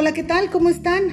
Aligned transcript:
Hola, 0.00 0.12
¿qué 0.12 0.22
tal? 0.22 0.48
¿Cómo 0.48 0.70
están? 0.70 1.10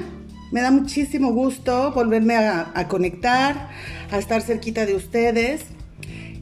Me 0.49 0.61
da 0.61 0.71
muchísimo 0.71 1.33
gusto 1.33 1.91
volverme 1.91 2.37
a, 2.37 2.87
conectar, 2.87 3.67
a 4.11 4.17
estar 4.17 4.41
cerquita 4.41 4.85
de 4.85 4.95
ustedes 4.95 5.63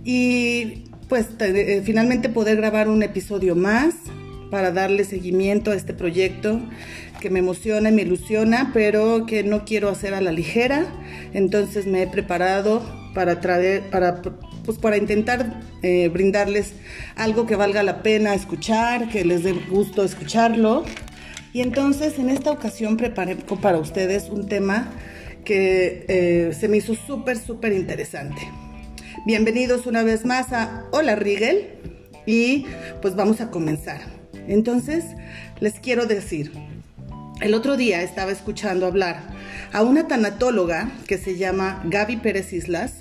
y 0.04 0.84
pues 1.10 1.26
eh, 1.40 1.82
finalmente 1.84 2.30
poder 2.30 2.58
grabar 2.58 2.88
un 2.88 3.02
episodio 3.02 3.56
más 3.56 3.96
para 4.52 4.72
darle 4.72 5.06
seguimiento 5.06 5.72
a 5.72 5.76
este 5.76 5.96
proyecto 5.96 6.62
que 7.20 7.32
me 7.32 7.40
emociona 7.40 7.90
y 7.90 7.94
me 7.94 8.04
ilusiona, 8.04 8.70
pero 8.76 9.26
que 9.26 9.44
no 9.44 9.66
quiero 9.66 9.90
hacer 9.90 10.14
a 10.14 10.22
la 10.22 10.32
ligera. 10.32 10.86
Entonces 11.34 11.88
me 11.88 12.04
he 12.04 12.08
preparado 12.08 12.84
para 13.16 13.42
traer, 13.42 13.90
para, 13.90 14.22
pues 14.22 14.78
para 14.78 14.98
intentar 14.98 15.62
eh, 15.82 16.10
brindarles 16.10 16.74
algo 17.16 17.48
que 17.48 17.56
valga 17.56 17.82
la 17.82 18.04
pena 18.04 18.36
escuchar, 18.36 19.10
que 19.10 19.26
les 19.26 19.44
dé 19.44 19.54
gusto 19.54 20.04
escucharlo 20.04 20.86
y 21.56 21.62
entonces 21.62 22.20
en 22.20 22.30
esta 22.30 22.52
ocasión 22.52 22.98
preparé 22.98 23.38
para 23.38 23.78
ustedes 23.78 24.28
un 24.30 24.50
tema 24.50 24.92
que 25.46 26.04
eh, 26.10 26.54
se 26.54 26.68
me 26.68 26.76
hizo 26.76 26.96
súper, 26.96 27.38
súper 27.38 27.72
interesante. 27.72 28.42
Bienvenidos 29.26 29.86
una 29.86 30.04
vez 30.04 30.26
más 30.26 30.52
a 30.52 30.84
Hola 30.92 31.16
Rigel 31.16 31.70
y 32.26 32.66
pues 33.02 33.16
vamos 33.16 33.40
a 33.40 33.52
comenzar. 33.52 34.02
Entonces 34.50 35.06
les 35.62 35.80
quiero 35.80 36.06
decir, 36.08 36.52
el 37.40 37.54
otro 37.54 37.78
día 37.78 38.02
estaba 38.02 38.34
escuchando 38.34 38.86
hablar 38.86 39.22
a 39.72 39.82
una 39.82 40.10
tanatóloga 40.10 40.92
que 41.08 41.18
se 41.18 41.38
llama 41.38 41.82
Gaby 41.86 42.18
Pérez 42.18 42.52
Islas. 42.52 42.96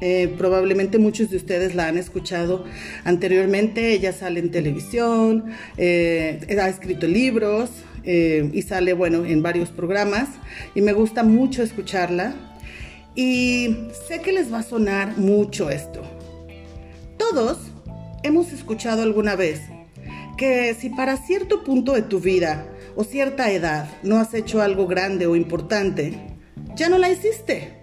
Eh, 0.00 0.34
probablemente 0.36 0.98
muchos 0.98 1.30
de 1.30 1.36
ustedes 1.36 1.76
la 1.76 1.86
han 1.86 1.96
escuchado 1.96 2.64
anteriormente. 3.04 3.92
Ella 3.92 4.12
sale 4.12 4.40
en 4.40 4.50
televisión, 4.50 5.52
eh, 5.76 6.40
ha 6.60 6.68
escrito 6.68 7.06
libros, 7.06 7.70
eh, 8.04 8.50
y 8.52 8.62
sale, 8.62 8.92
bueno, 8.92 9.24
en 9.24 9.42
varios 9.42 9.70
programas 9.70 10.28
y 10.74 10.80
me 10.80 10.92
gusta 10.92 11.22
mucho 11.22 11.62
escucharla 11.62 12.34
y 13.14 13.76
sé 14.08 14.20
que 14.20 14.32
les 14.32 14.52
va 14.52 14.58
a 14.58 14.62
sonar 14.62 15.18
mucho 15.18 15.70
esto. 15.70 16.02
Todos 17.18 17.58
hemos 18.22 18.52
escuchado 18.52 19.02
alguna 19.02 19.36
vez 19.36 19.60
que 20.36 20.74
si 20.74 20.88
para 20.88 21.16
cierto 21.16 21.64
punto 21.64 21.92
de 21.92 22.02
tu 22.02 22.20
vida 22.20 22.66
o 22.96 23.04
cierta 23.04 23.50
edad 23.50 23.88
no 24.02 24.18
has 24.18 24.32
hecho 24.34 24.62
algo 24.62 24.86
grande 24.86 25.26
o 25.26 25.36
importante, 25.36 26.18
ya 26.76 26.88
no 26.88 26.98
la 26.98 27.10
hiciste. 27.10 27.74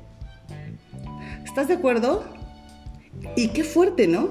¿Estás 1.45 1.68
de 1.68 1.76
acuerdo? 1.76 2.23
Y 3.36 3.50
qué 3.50 3.64
fuerte, 3.64 4.08
¿no? 4.08 4.30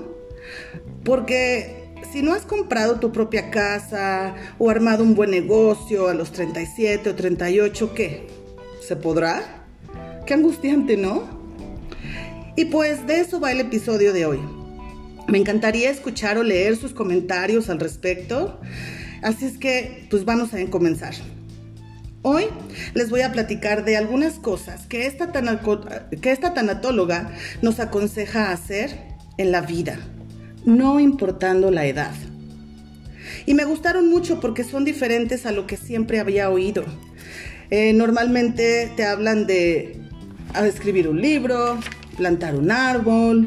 Porque 1.05 1.76
si 2.17 2.23
no 2.23 2.33
has 2.33 2.47
comprado 2.47 2.99
tu 2.99 3.13
propia 3.13 3.51
casa 3.51 4.35
o 4.59 4.71
armado 4.71 5.05
un 5.05 5.15
buen 5.15 5.31
negocio 5.31 6.09
a 6.09 6.15
los 6.15 6.33
37 6.33 7.11
o 7.11 7.15
38, 7.15 7.93
¿qué? 7.93 8.27
¿Se 8.81 8.97
podrá? 8.97 9.67
Qué 10.25 10.33
angustiante, 10.33 10.97
¿no? 10.97 11.25
Y 12.57 12.65
pues 12.65 13.07
de 13.07 13.21
eso 13.21 13.39
va 13.39 13.53
el 13.53 13.61
episodio 13.61 14.15
de 14.15 14.25
hoy. 14.25 14.41
Me 15.29 15.37
encantaría 15.37 15.91
escuchar 15.91 16.39
o 16.39 16.43
leer 16.43 16.77
sus 16.77 16.95
comentarios 16.95 17.69
al 17.69 17.81
respecto. 17.81 18.63
Así 19.21 19.45
es 19.45 19.59
que, 19.59 20.07
pues 20.09 20.25
vamos 20.25 20.55
a 20.55 20.71
comenzar. 20.71 21.13
Hoy 22.23 22.47
les 22.95 23.11
voy 23.11 23.21
a 23.21 23.33
platicar 23.33 23.85
de 23.85 23.99
algunas 23.99 24.39
cosas 24.39 24.87
que 24.87 25.07
esta, 25.07 25.31
que 26.23 26.33
esta 26.33 26.55
tanatóloga 26.55 27.31
nos 27.61 27.79
aconseja 27.79 28.53
hacer 28.53 28.99
en 29.37 29.53
la 29.53 29.61
vida 29.61 29.99
no 30.67 31.01
importando 31.01 31.71
la 31.71 31.87
edad. 31.87 32.13
Y 33.47 33.55
me 33.55 33.65
gustaron 33.65 34.11
mucho 34.11 34.41
porque 34.41 34.65
son 34.65 34.85
diferentes 34.85 35.47
a 35.47 35.53
lo 35.53 35.67
que 35.67 35.77
siempre 35.77 36.19
había 36.19 36.51
oído. 36.51 36.85
Eh, 37.71 37.93
normalmente 37.93 38.91
te 38.97 39.05
hablan 39.05 39.47
de 39.47 40.01
escribir 40.65 41.09
un 41.09 41.21
libro, 41.21 41.79
plantar 42.17 42.57
un 42.57 42.71
árbol, 42.71 43.47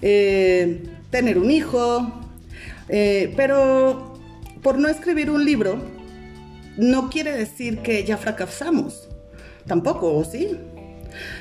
eh, 0.00 0.82
tener 1.10 1.38
un 1.38 1.50
hijo, 1.50 2.20
eh, 2.88 3.32
pero 3.36 4.20
por 4.62 4.78
no 4.78 4.88
escribir 4.88 5.30
un 5.30 5.44
libro 5.44 5.78
no 6.76 7.10
quiere 7.10 7.32
decir 7.32 7.78
que 7.78 8.04
ya 8.04 8.16
fracasamos. 8.16 9.08
Tampoco, 9.66 10.14
¿o 10.14 10.24
sí? 10.24 10.56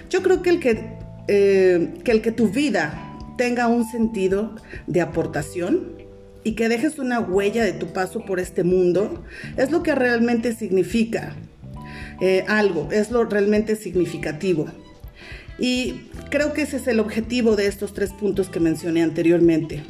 Yo 0.09 0.21
creo 0.21 0.41
que 0.41 0.49
el 0.49 0.59
que, 0.59 0.97
que 1.27 2.11
el 2.11 2.21
que 2.21 2.31
tu 2.31 2.49
vida 2.49 3.10
tenga 3.41 3.67
un 3.67 3.89
sentido 3.89 4.53
de 4.85 5.01
aportación 5.01 5.93
y 6.43 6.51
que 6.51 6.69
dejes 6.69 6.99
una 6.99 7.19
huella 7.19 7.63
de 7.63 7.73
tu 7.73 7.87
paso 7.87 8.23
por 8.23 8.39
este 8.39 8.63
mundo, 8.63 9.23
es 9.57 9.71
lo 9.71 9.81
que 9.81 9.95
realmente 9.95 10.53
significa 10.53 11.35
eh, 12.21 12.45
algo, 12.47 12.89
es 12.91 13.09
lo 13.09 13.25
realmente 13.25 13.75
significativo. 13.75 14.67
Y 15.57 16.03
creo 16.29 16.53
que 16.53 16.61
ese 16.61 16.77
es 16.77 16.85
el 16.85 16.99
objetivo 16.99 17.55
de 17.55 17.65
estos 17.65 17.95
tres 17.95 18.13
puntos 18.13 18.47
que 18.47 18.59
mencioné 18.59 19.01
anteriormente. 19.01 19.81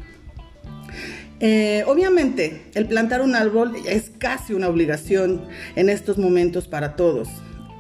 Eh, 1.41 1.83
obviamente, 1.88 2.62
el 2.73 2.85
plantar 2.85 3.19
un 3.19 3.35
árbol 3.35 3.73
es 3.85 4.13
casi 4.18 4.53
una 4.53 4.69
obligación 4.69 5.41
en 5.75 5.89
estos 5.89 6.18
momentos 6.18 6.69
para 6.69 6.95
todos. 6.95 7.28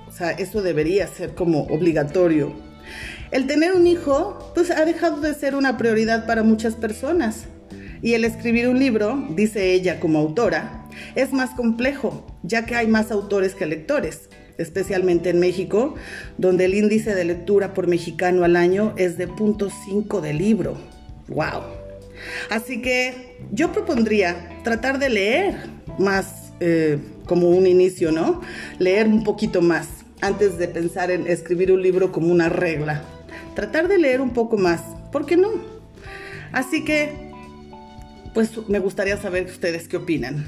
O 0.05 0.11
sea, 0.11 0.31
eso 0.31 0.61
debería 0.61 1.07
ser 1.07 1.33
como 1.33 1.61
obligatorio 1.67 2.70
el 3.31 3.47
tener 3.47 3.73
un 3.73 3.87
hijo, 3.87 4.51
pues 4.53 4.71
ha 4.71 4.83
dejado 4.83 5.21
de 5.21 5.33
ser 5.33 5.55
una 5.55 5.77
prioridad 5.77 6.25
para 6.25 6.43
muchas 6.43 6.75
personas. 6.75 7.45
Y 8.01 8.13
el 8.13 8.25
escribir 8.25 8.67
un 8.67 8.79
libro, 8.79 9.25
dice 9.29 9.73
ella 9.73 9.99
como 9.99 10.19
autora, 10.19 10.85
es 11.15 11.31
más 11.31 11.51
complejo, 11.51 12.25
ya 12.43 12.65
que 12.65 12.75
hay 12.75 12.87
más 12.87 13.11
autores 13.11 13.55
que 13.55 13.65
lectores, 13.65 14.29
especialmente 14.57 15.29
en 15.29 15.39
México, 15.39 15.95
donde 16.37 16.65
el 16.65 16.73
índice 16.73 17.15
de 17.15 17.23
lectura 17.23 17.73
por 17.73 17.87
mexicano 17.87 18.43
al 18.43 18.55
año 18.55 18.93
es 18.97 19.17
de 19.17 19.29
0.5 19.29 20.19
de 20.19 20.33
libro. 20.33 20.77
¡Wow! 21.27 21.61
Así 22.49 22.81
que 22.81 23.37
yo 23.51 23.71
propondría 23.71 24.59
tratar 24.63 24.99
de 24.99 25.09
leer 25.09 25.55
más 25.97 26.51
eh, 26.59 26.97
como 27.25 27.49
un 27.49 27.65
inicio, 27.65 28.11
¿no? 28.11 28.41
Leer 28.77 29.07
un 29.07 29.23
poquito 29.23 29.61
más 29.61 29.87
antes 30.21 30.57
de 30.57 30.67
pensar 30.67 31.11
en 31.11 31.27
escribir 31.27 31.71
un 31.71 31.81
libro 31.81 32.11
como 32.11 32.31
una 32.31 32.49
regla 32.49 33.03
tratar 33.55 33.87
de 33.87 33.97
leer 33.97 34.21
un 34.21 34.31
poco 34.31 34.57
más. 34.57 34.81
¿Por 35.11 35.25
qué 35.25 35.37
no? 35.37 35.49
Así 36.51 36.83
que, 36.83 37.31
pues 38.33 38.51
me 38.67 38.79
gustaría 38.79 39.17
saber 39.17 39.45
ustedes 39.45 39.87
qué 39.87 39.97
opinan. 39.97 40.45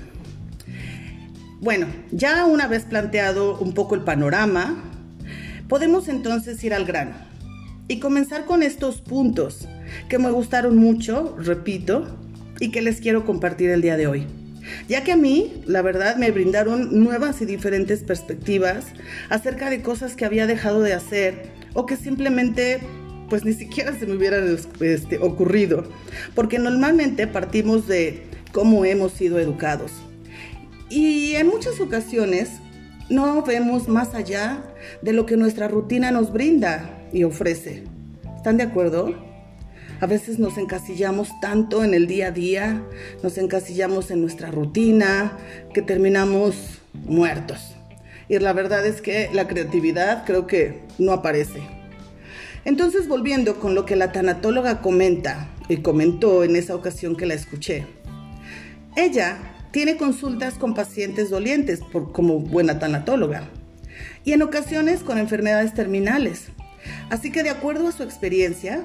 Bueno, 1.61 1.87
ya 2.11 2.45
una 2.45 2.67
vez 2.67 2.83
planteado 2.83 3.57
un 3.57 3.73
poco 3.73 3.95
el 3.95 4.01
panorama, 4.01 4.83
podemos 5.69 6.09
entonces 6.09 6.61
ir 6.63 6.73
al 6.73 6.85
grano 6.85 7.13
y 7.87 7.99
comenzar 7.99 8.45
con 8.45 8.63
estos 8.63 9.01
puntos 9.01 9.67
que 10.09 10.19
me 10.19 10.31
gustaron 10.31 10.77
mucho, 10.77 11.37
repito, 11.37 12.17
y 12.59 12.71
que 12.71 12.81
les 12.81 12.99
quiero 12.99 13.25
compartir 13.25 13.69
el 13.69 13.81
día 13.81 13.97
de 13.97 14.07
hoy. 14.07 14.27
Ya 14.87 15.03
que 15.03 15.11
a 15.11 15.17
mí, 15.17 15.63
la 15.65 15.81
verdad, 15.81 16.15
me 16.17 16.31
brindaron 16.31 17.03
nuevas 17.03 17.41
y 17.41 17.45
diferentes 17.45 18.03
perspectivas 18.03 18.85
acerca 19.29 19.69
de 19.69 19.81
cosas 19.81 20.15
que 20.15 20.25
había 20.25 20.47
dejado 20.47 20.81
de 20.81 20.93
hacer 20.93 21.51
o 21.73 21.85
que 21.85 21.95
simplemente 21.95 22.79
pues 23.29 23.45
ni 23.45 23.53
siquiera 23.53 23.97
se 23.97 24.05
me 24.05 24.15
hubiera 24.15 24.37
este, 24.81 25.17
ocurrido, 25.17 25.85
porque 26.35 26.59
normalmente 26.59 27.25
partimos 27.25 27.87
de 27.87 28.23
cómo 28.51 28.85
hemos 28.85 29.13
sido 29.13 29.39
educados. 29.39 29.91
Y 30.89 31.33
en 31.35 31.47
muchas 31.47 31.79
ocasiones 31.79 32.49
no 33.09 33.41
vemos 33.43 33.87
más 33.87 34.13
allá 34.13 34.63
de 35.01 35.13
lo 35.13 35.25
que 35.25 35.37
nuestra 35.37 35.67
rutina 35.67 36.11
nos 36.11 36.31
brinda 36.31 37.07
y 37.11 37.23
ofrece. 37.23 37.83
¿Están 38.35 38.57
de 38.57 38.63
acuerdo? 38.63 39.15
A 39.99 40.05
veces 40.05 40.37
nos 40.37 40.57
encasillamos 40.57 41.29
tanto 41.39 41.83
en 41.83 41.93
el 41.93 42.07
día 42.07 42.27
a 42.27 42.31
día, 42.31 42.83
nos 43.23 43.37
encasillamos 43.37 44.11
en 44.11 44.21
nuestra 44.21 44.51
rutina, 44.51 45.37
que 45.73 45.81
terminamos 45.81 46.81
muertos. 47.05 47.72
Y 48.33 48.39
la 48.39 48.51
verdad 48.51 48.83
es 48.83 48.99
que 48.99 49.29
la 49.31 49.47
creatividad 49.47 50.25
creo 50.25 50.47
que 50.47 50.79
no 50.97 51.11
aparece. 51.11 51.61
Entonces, 52.65 53.07
volviendo 53.07 53.59
con 53.59 53.75
lo 53.75 53.85
que 53.85 53.95
la 53.95 54.11
tanatóloga 54.11 54.81
comenta 54.81 55.49
y 55.69 55.77
comentó 55.77 56.43
en 56.43 56.55
esa 56.55 56.73
ocasión 56.73 57.15
que 57.15 57.27
la 57.27 57.35
escuché, 57.35 57.85
ella 58.95 59.37
tiene 59.69 59.97
consultas 59.97 60.55
con 60.55 60.73
pacientes 60.73 61.29
dolientes 61.29 61.81
por, 61.81 62.11
como 62.11 62.39
buena 62.39 62.79
tanatóloga 62.79 63.51
y 64.23 64.33
en 64.33 64.41
ocasiones 64.41 65.01
con 65.01 65.19
enfermedades 65.19 65.75
terminales. 65.75 66.47
Así 67.11 67.31
que 67.31 67.43
de 67.43 67.51
acuerdo 67.51 67.87
a 67.87 67.91
su 67.91 68.01
experiencia, 68.01 68.83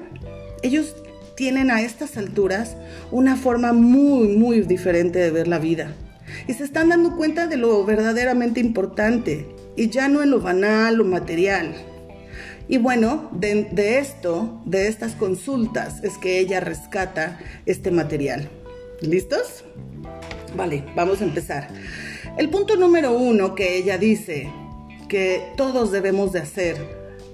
ellos 0.61 0.95
tienen 1.35 1.71
a 1.71 1.81
estas 1.81 2.17
alturas 2.17 2.77
una 3.09 3.35
forma 3.35 3.73
muy, 3.73 4.27
muy 4.27 4.61
diferente 4.61 5.17
de 5.17 5.31
ver 5.31 5.47
la 5.47 5.57
vida. 5.57 5.95
Y 6.49 6.55
se 6.55 6.63
están 6.63 6.89
dando 6.89 7.15
cuenta 7.15 7.45
de 7.45 7.57
lo 7.57 7.85
verdaderamente 7.85 8.59
importante 8.59 9.45
y 9.75 9.89
ya 9.89 10.07
no 10.07 10.23
en 10.23 10.31
lo 10.31 10.41
banal 10.41 10.99
o 10.99 11.05
material. 11.05 11.75
Y 12.67 12.79
bueno, 12.79 13.29
de, 13.33 13.99
esto, 13.99 14.59
de 14.65 14.87
estas 14.87 15.13
consultas, 15.13 16.03
es 16.03 16.17
que 16.17 16.39
ella 16.39 16.59
rescata 16.59 17.37
este 17.67 17.91
material. 17.91 18.49
¿Listos? 19.01 19.63
Vale, 20.57 20.83
vamos 20.95 21.21
a 21.21 21.25
empezar. 21.25 21.67
El 22.35 22.49
punto 22.49 22.77
número 22.77 23.15
uno 23.15 23.53
que 23.53 23.77
ella 23.77 23.99
dice 23.99 24.49
que 25.07 25.43
todos 25.55 25.91
debemos 25.91 26.31
de 26.31 26.39
hacer 26.39 26.77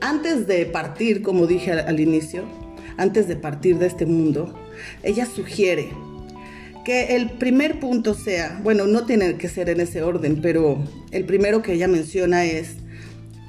antes 0.01 0.45
de 0.45 0.65
partir, 0.65 1.21
como 1.21 1.47
dije 1.47 1.71
al, 1.71 2.01
inicio, 2.01 2.43
antes 2.97 3.29
de 3.29 3.37
partir 3.37 3.77
de 3.77 3.87
este 3.87 4.05
mundo, 4.05 4.53
ella 5.03 5.25
sugiere 5.25 5.93
que 6.85 7.15
el 7.15 7.31
primer 7.31 7.79
punto 7.79 8.13
sea, 8.13 8.61
bueno, 8.63 8.85
no 8.85 9.05
tiene 9.05 9.35
que 9.35 9.49
ser 9.49 9.69
en 9.69 9.81
ese 9.81 10.03
orden, 10.03 10.39
pero 10.41 10.81
el 11.11 11.25
primero 11.25 11.61
que 11.61 11.73
ella 11.73 11.87
menciona 11.89 12.45
es, 12.45 12.75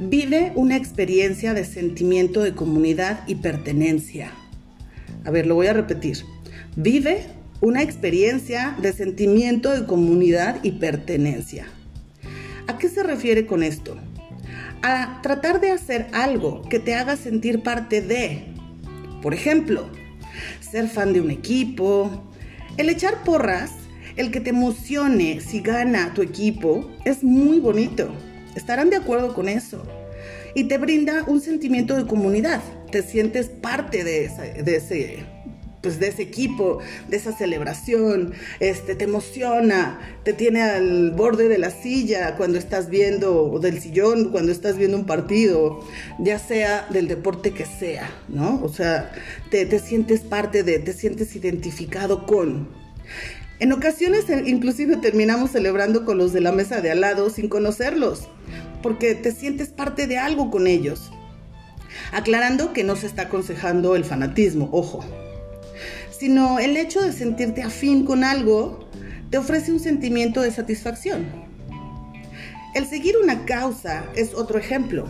vive 0.01 0.53
una 0.57 0.77
experiencia 0.77 1.55
de 1.55 1.65
sentimiento 1.65 2.43
de 2.43 2.55
comunidad 2.55 3.21
y 3.29 3.37
pertenencia. 3.37 4.33
A 5.25 5.31
ver, 5.31 5.47
lo 5.47 5.55
voy 5.55 5.69
a 5.69 5.75
repetir. 5.75 6.25
Vive 6.77 7.27
una 7.61 7.83
experiencia 7.83 8.77
de 8.81 8.93
sentimiento 8.93 9.71
de 9.71 9.87
comunidad 9.87 10.59
y 10.63 10.73
pertenencia. 10.73 11.67
¿A 12.67 12.79
qué 12.79 12.89
se 12.89 13.03
refiere 13.03 13.47
con 13.47 13.63
esto? 13.63 13.97
A 14.83 15.21
tratar 15.23 15.61
de 15.61 15.71
hacer 15.71 16.07
algo 16.13 16.63
que 16.63 16.79
te 16.79 16.95
haga 16.95 17.17
sentir 17.17 17.63
parte 17.63 18.01
de. 18.01 18.47
Por 19.21 19.35
ejemplo, 19.35 19.89
ser 20.61 20.89
fan 20.89 21.13
de 21.13 21.21
un 21.21 21.31
equipo, 21.31 22.27
el 22.77 22.91
echar 22.91 23.23
porras, 23.25 23.71
el 24.17 24.31
que 24.31 24.41
te 24.41 24.51
emocione 24.51 25.41
si 25.41 25.61
gana 25.61 26.15
tu 26.15 26.23
equipo, 26.23 26.91
es 27.05 27.23
muy 27.23 27.61
bonito. 27.61 28.09
Estarán 28.55 28.91
de 28.91 28.97
acuerdo 28.97 29.35
con 29.35 29.49
eso. 29.49 29.83
Y 30.55 30.65
te 30.65 30.79
brinda 30.79 31.25
un 31.27 31.41
sentimiento 31.41 31.95
de 31.97 32.07
comunidad. 32.07 32.63
Te 32.91 33.03
sientes 33.03 33.49
parte 33.49 34.05
de, 34.05 34.29
de 34.63 34.77
ese 34.77 35.36
pues 35.87 36.01
de 36.01 36.09
ese 36.09 36.23
equipo, 36.23 36.81
de 37.09 37.17
esa 37.17 37.31
celebración, 37.31 38.35
este, 38.59 38.97
te 38.97 39.05
emociona, 39.05 40.01
te 40.25 40.33
tiene 40.33 40.61
al 40.63 41.13
borde 41.13 41.47
de 41.47 41.59
la 41.59 41.71
silla 41.71 42.35
cuando 42.35 42.59
estás 42.59 42.91
viendo, 42.91 43.45
o 43.45 43.61
del 43.61 43.81
sillón 43.81 44.33
cuando 44.33 44.51
estás 44.51 44.79
viendo 44.79 44.97
un 44.97 45.07
partido, 45.07 45.79
ya 46.19 46.41
sea 46.41 46.89
del 46.91 47.07
deporte 47.07 47.53
que 47.53 47.65
sea, 47.67 48.11
¿no? 48.27 48.61
O 48.65 48.69
sea, 48.69 49.13
te, 49.53 49.65
te 49.65 49.79
sientes 49.79 50.23
parte 50.23 50.65
de, 50.65 50.81
te 50.81 50.93
sientes 50.93 51.37
identificado 51.37 52.27
con. 52.27 52.69
En 53.61 53.71
ocasiones 53.71 54.29
eh, 54.29 54.43
inclusive 54.45 54.97
terminamos 54.97 55.53
celebrando 55.53 56.05
con 56.05 56.19
los 56.19 56.33
de 56.33 56.41
la 56.41 56.51
mesa 56.51 56.81
de 56.81 56.91
al 56.91 57.01
lado 57.01 57.31
sin 57.31 57.49
conocerlos, 57.49 58.29
porque 58.83 59.15
te 59.15 59.31
sientes 59.31 59.69
parte 59.69 60.09
de 60.09 60.19
algo 60.19 60.51
con 60.51 60.67
ellos. 60.67 61.13
Aclarando 62.11 62.73
que 62.73 62.83
no 62.83 62.97
se 62.97 63.07
está 63.07 63.23
aconsejando 63.23 63.95
el 63.95 64.05
fanatismo, 64.05 64.69
ojo, 64.73 65.05
sino 66.19 66.59
el 66.59 66.77
hecho 66.77 67.03
de 67.03 67.13
sentirte 67.13 67.63
afín 67.63 68.05
con 68.05 68.25
algo 68.25 68.89
te 69.31 69.39
ofrece 69.39 69.73
un 69.73 69.81
sentimiento 69.81 70.41
de 70.41 70.51
satisfacción. 70.51 71.27
El 72.75 72.87
seguir 72.87 73.17
una 73.17 73.45
causa 73.45 74.05
es 74.15 74.35
otro 74.35 74.59
ejemplo. 74.59 75.07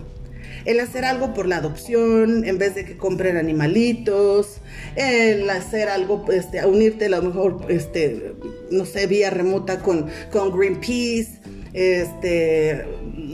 El 0.64 0.80
hacer 0.80 1.04
algo 1.04 1.32
por 1.34 1.46
la 1.46 1.58
adopción 1.58 2.44
en 2.44 2.58
vez 2.58 2.74
de 2.74 2.84
que 2.84 2.96
compren 2.96 3.36
animalitos, 3.36 4.58
el 4.96 5.48
hacer 5.50 5.88
algo, 5.88 6.24
este, 6.32 6.64
unirte 6.64 7.06
a 7.06 7.08
lo 7.10 7.22
mejor, 7.22 7.66
este, 7.68 8.34
no 8.70 8.84
sé, 8.84 9.06
vía 9.06 9.30
remota 9.30 9.80
con, 9.80 10.08
con 10.32 10.56
Greenpeace, 10.56 11.40
este, 11.72 12.84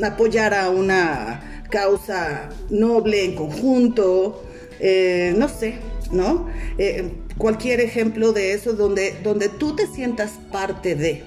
apoyar 0.02 0.52
a 0.52 0.68
una 0.68 1.64
causa 1.70 2.50
noble 2.70 3.24
en 3.24 3.34
conjunto, 3.34 4.44
eh, 4.80 5.34
no 5.36 5.48
sé, 5.48 5.74
¿no? 6.10 6.48
Eh, 6.76 7.10
cualquier 7.38 7.80
ejemplo 7.80 8.32
de 8.32 8.52
eso 8.52 8.72
donde, 8.72 9.16
donde 9.22 9.48
tú 9.48 9.74
te 9.76 9.86
sientas 9.86 10.32
parte 10.50 10.94
de. 10.94 11.24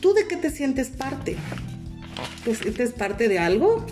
¿Tú 0.00 0.14
de 0.14 0.26
qué 0.26 0.36
te 0.36 0.50
sientes 0.50 0.88
parte? 0.88 1.36
¿Te 2.44 2.54
sientes 2.54 2.92
parte 2.92 3.28
de 3.28 3.38
algo? 3.38 3.84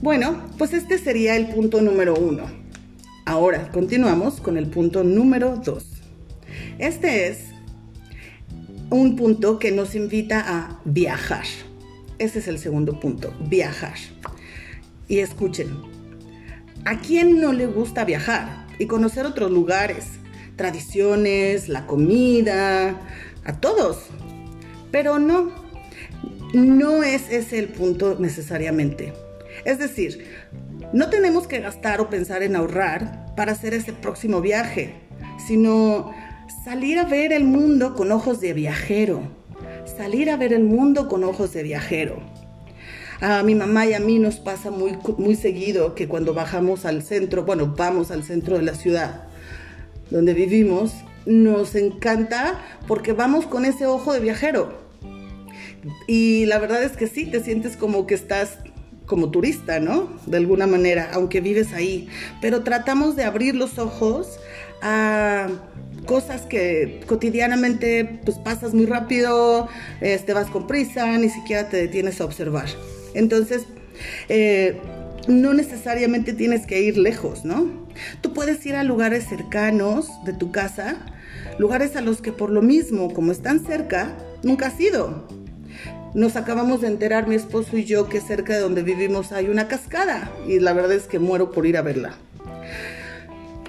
Bueno, 0.00 0.50
pues 0.58 0.72
este 0.72 0.98
sería 0.98 1.36
el 1.36 1.48
punto 1.48 1.80
número 1.80 2.14
uno. 2.14 2.46
Ahora 3.24 3.70
continuamos 3.70 4.40
con 4.40 4.56
el 4.56 4.66
punto 4.66 5.04
número 5.04 5.56
dos. 5.64 5.86
Este 6.78 7.28
es 7.28 7.38
un 8.90 9.14
punto 9.14 9.60
que 9.60 9.70
nos 9.70 9.94
invita 9.94 10.44
a 10.44 10.80
viajar. 10.84 11.44
Ese 12.18 12.40
es 12.40 12.48
el 12.48 12.58
segundo 12.58 12.98
punto, 12.98 13.32
viajar. 13.48 13.94
Y 15.08 15.20
escuchen, 15.20 15.68
¿a 16.84 16.98
quién 16.98 17.40
no 17.40 17.52
le 17.52 17.66
gusta 17.66 18.04
viajar? 18.04 18.61
Y 18.82 18.86
conocer 18.86 19.26
otros 19.26 19.50
lugares, 19.50 20.06
tradiciones, 20.56 21.68
la 21.68 21.86
comida, 21.86 23.00
a 23.44 23.60
todos. 23.60 24.06
Pero 24.90 25.20
no, 25.20 25.52
no 26.52 27.04
es 27.04 27.30
ese 27.30 27.60
el 27.60 27.68
punto 27.68 28.16
necesariamente. 28.18 29.12
Es 29.64 29.78
decir, 29.78 30.26
no 30.92 31.10
tenemos 31.10 31.46
que 31.46 31.60
gastar 31.60 32.00
o 32.00 32.10
pensar 32.10 32.42
en 32.42 32.56
ahorrar 32.56 33.34
para 33.36 33.52
hacer 33.52 33.72
ese 33.72 33.92
próximo 33.92 34.40
viaje, 34.40 34.94
sino 35.46 36.12
salir 36.64 36.98
a 36.98 37.04
ver 37.04 37.32
el 37.32 37.44
mundo 37.44 37.94
con 37.94 38.10
ojos 38.10 38.40
de 38.40 38.52
viajero. 38.52 39.22
Salir 39.96 40.28
a 40.28 40.36
ver 40.36 40.52
el 40.52 40.64
mundo 40.64 41.08
con 41.08 41.22
ojos 41.22 41.52
de 41.52 41.62
viajero. 41.62 42.20
A 43.22 43.44
mi 43.44 43.54
mamá 43.54 43.86
y 43.86 43.94
a 43.94 44.00
mí 44.00 44.18
nos 44.18 44.40
pasa 44.40 44.72
muy, 44.72 44.98
muy 45.16 45.36
seguido 45.36 45.94
que 45.94 46.08
cuando 46.08 46.34
bajamos 46.34 46.84
al 46.84 47.04
centro, 47.04 47.44
bueno, 47.44 47.72
vamos 47.76 48.10
al 48.10 48.24
centro 48.24 48.56
de 48.56 48.62
la 48.64 48.74
ciudad 48.74 49.28
donde 50.10 50.34
vivimos, 50.34 50.92
nos 51.24 51.76
encanta 51.76 52.60
porque 52.88 53.12
vamos 53.12 53.46
con 53.46 53.64
ese 53.64 53.86
ojo 53.86 54.12
de 54.12 54.18
viajero. 54.18 54.76
Y 56.08 56.46
la 56.46 56.58
verdad 56.58 56.82
es 56.82 56.96
que 56.96 57.06
sí, 57.06 57.26
te 57.26 57.40
sientes 57.40 57.76
como 57.76 58.08
que 58.08 58.14
estás 58.14 58.58
como 59.06 59.30
turista, 59.30 59.78
¿no? 59.78 60.08
De 60.26 60.36
alguna 60.36 60.66
manera, 60.66 61.10
aunque 61.12 61.40
vives 61.40 61.72
ahí. 61.74 62.08
Pero 62.40 62.64
tratamos 62.64 63.14
de 63.14 63.22
abrir 63.22 63.54
los 63.54 63.78
ojos 63.78 64.40
a 64.82 65.46
cosas 66.06 66.42
que 66.42 67.02
cotidianamente 67.06 68.20
pues 68.24 68.38
pasas 68.38 68.74
muy 68.74 68.86
rápido, 68.86 69.68
te 70.00 70.14
este, 70.14 70.32
vas 70.34 70.48
con 70.48 70.66
prisa, 70.66 71.18
ni 71.18 71.28
siquiera 71.28 71.68
te 71.68 71.76
detienes 71.76 72.20
a 72.20 72.24
observar. 72.24 72.66
Entonces, 73.14 73.66
eh, 74.28 74.76
no 75.28 75.54
necesariamente 75.54 76.32
tienes 76.32 76.66
que 76.66 76.82
ir 76.82 76.96
lejos, 76.96 77.44
¿no? 77.44 77.86
Tú 78.20 78.32
puedes 78.32 78.64
ir 78.66 78.74
a 78.74 78.84
lugares 78.84 79.28
cercanos 79.28 80.08
de 80.24 80.32
tu 80.32 80.50
casa, 80.50 80.96
lugares 81.58 81.96
a 81.96 82.00
los 82.00 82.20
que 82.20 82.32
por 82.32 82.50
lo 82.50 82.62
mismo, 82.62 83.12
como 83.12 83.32
están 83.32 83.64
cerca, 83.64 84.16
nunca 84.42 84.68
has 84.68 84.80
ido. 84.80 85.28
Nos 86.14 86.36
acabamos 86.36 86.82
de 86.82 86.88
enterar 86.88 87.26
mi 87.26 87.34
esposo 87.34 87.76
y 87.78 87.84
yo 87.84 88.08
que 88.08 88.20
cerca 88.20 88.54
de 88.54 88.60
donde 88.60 88.82
vivimos 88.82 89.32
hay 89.32 89.48
una 89.48 89.68
cascada 89.68 90.30
y 90.46 90.58
la 90.58 90.72
verdad 90.72 90.92
es 90.92 91.04
que 91.04 91.18
muero 91.18 91.52
por 91.52 91.66
ir 91.66 91.76
a 91.76 91.82
verla. 91.82 92.14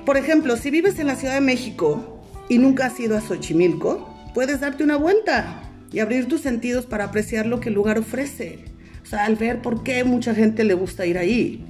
Por 0.06 0.18
ejemplo, 0.18 0.58
si 0.58 0.70
vives 0.70 1.00
en 1.00 1.08
la 1.08 1.16
Ciudad 1.16 1.36
de 1.36 1.42
México 1.42 2.22
y 2.50 2.58
nunca 2.58 2.88
has 2.88 3.00
ido 3.00 3.18
a 3.18 3.22
Xochimilco, 3.22 4.14
puedes 4.34 4.60
darte 4.60 4.84
una 4.84 4.98
vuelta 4.98 5.62
y 5.94 6.00
abrir 6.00 6.28
tus 6.28 6.42
sentidos 6.42 6.86
para 6.86 7.06
apreciar 7.06 7.46
lo 7.46 7.62
que 7.62 7.70
el 7.70 7.76
lugar 7.76 7.98
ofrece 7.98 8.73
al 9.14 9.36
ver 9.36 9.62
por 9.62 9.84
qué 9.84 10.04
mucha 10.04 10.34
gente 10.34 10.64
le 10.64 10.74
gusta 10.74 11.06
ir 11.06 11.18
ahí. 11.18 11.66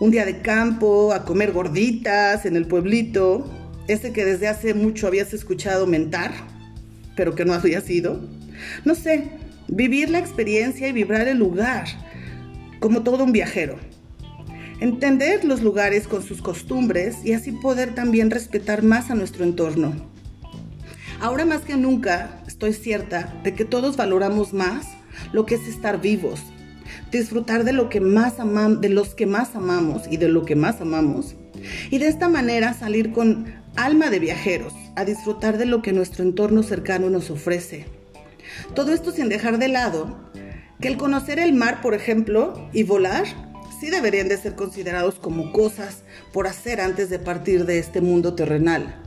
Un 0.00 0.10
día 0.10 0.24
de 0.24 0.40
campo, 0.40 1.12
a 1.12 1.24
comer 1.24 1.52
gorditas 1.52 2.46
en 2.46 2.56
el 2.56 2.66
pueblito, 2.66 3.50
ese 3.88 4.12
que 4.12 4.24
desde 4.24 4.48
hace 4.48 4.74
mucho 4.74 5.06
habías 5.06 5.32
escuchado 5.32 5.86
mentar, 5.86 6.32
pero 7.16 7.34
que 7.34 7.44
no 7.44 7.52
habías 7.52 7.88
ido. 7.90 8.20
No 8.84 8.94
sé, 8.94 9.28
vivir 9.68 10.10
la 10.10 10.18
experiencia 10.18 10.88
y 10.88 10.92
vibrar 10.92 11.28
el 11.28 11.38
lugar, 11.38 11.86
como 12.80 13.02
todo 13.02 13.24
un 13.24 13.32
viajero. 13.32 13.76
Entender 14.80 15.44
los 15.44 15.62
lugares 15.62 16.08
con 16.08 16.22
sus 16.22 16.42
costumbres 16.42 17.24
y 17.24 17.34
así 17.34 17.52
poder 17.52 17.94
también 17.94 18.30
respetar 18.30 18.82
más 18.82 19.10
a 19.10 19.14
nuestro 19.14 19.44
entorno. 19.44 19.92
Ahora 21.20 21.44
más 21.44 21.60
que 21.60 21.76
nunca 21.76 22.42
estoy 22.48 22.72
cierta 22.72 23.32
de 23.44 23.54
que 23.54 23.64
todos 23.64 23.96
valoramos 23.96 24.52
más 24.52 24.86
lo 25.32 25.46
que 25.46 25.56
es 25.56 25.66
estar 25.66 26.00
vivos, 26.00 26.40
disfrutar 27.10 27.64
de 27.64 27.72
lo 27.72 27.88
que 27.88 28.00
más 28.00 28.40
amamos, 28.40 28.80
de 28.80 28.88
los 28.88 29.14
que 29.14 29.26
más 29.26 29.54
amamos 29.54 30.02
y 30.10 30.16
de 30.16 30.28
lo 30.28 30.44
que 30.44 30.56
más 30.56 30.80
amamos, 30.80 31.36
y 31.90 31.98
de 31.98 32.08
esta 32.08 32.28
manera 32.28 32.74
salir 32.74 33.12
con 33.12 33.54
alma 33.76 34.10
de 34.10 34.18
viajeros 34.18 34.74
a 34.96 35.04
disfrutar 35.04 35.58
de 35.58 35.66
lo 35.66 35.82
que 35.82 35.92
nuestro 35.92 36.24
entorno 36.24 36.62
cercano 36.62 37.10
nos 37.10 37.30
ofrece. 37.30 37.86
Todo 38.74 38.92
esto 38.92 39.12
sin 39.12 39.28
dejar 39.28 39.58
de 39.58 39.68
lado 39.68 40.30
que 40.80 40.88
el 40.88 40.96
conocer 40.96 41.38
el 41.38 41.52
mar, 41.52 41.80
por 41.80 41.94
ejemplo, 41.94 42.68
y 42.72 42.82
volar, 42.82 43.24
sí 43.80 43.88
deberían 43.90 44.28
de 44.28 44.36
ser 44.36 44.54
considerados 44.54 45.14
como 45.16 45.52
cosas 45.52 46.02
por 46.32 46.46
hacer 46.46 46.80
antes 46.80 47.08
de 47.08 47.18
partir 47.18 47.66
de 47.66 47.78
este 47.78 48.00
mundo 48.00 48.34
terrenal 48.34 49.02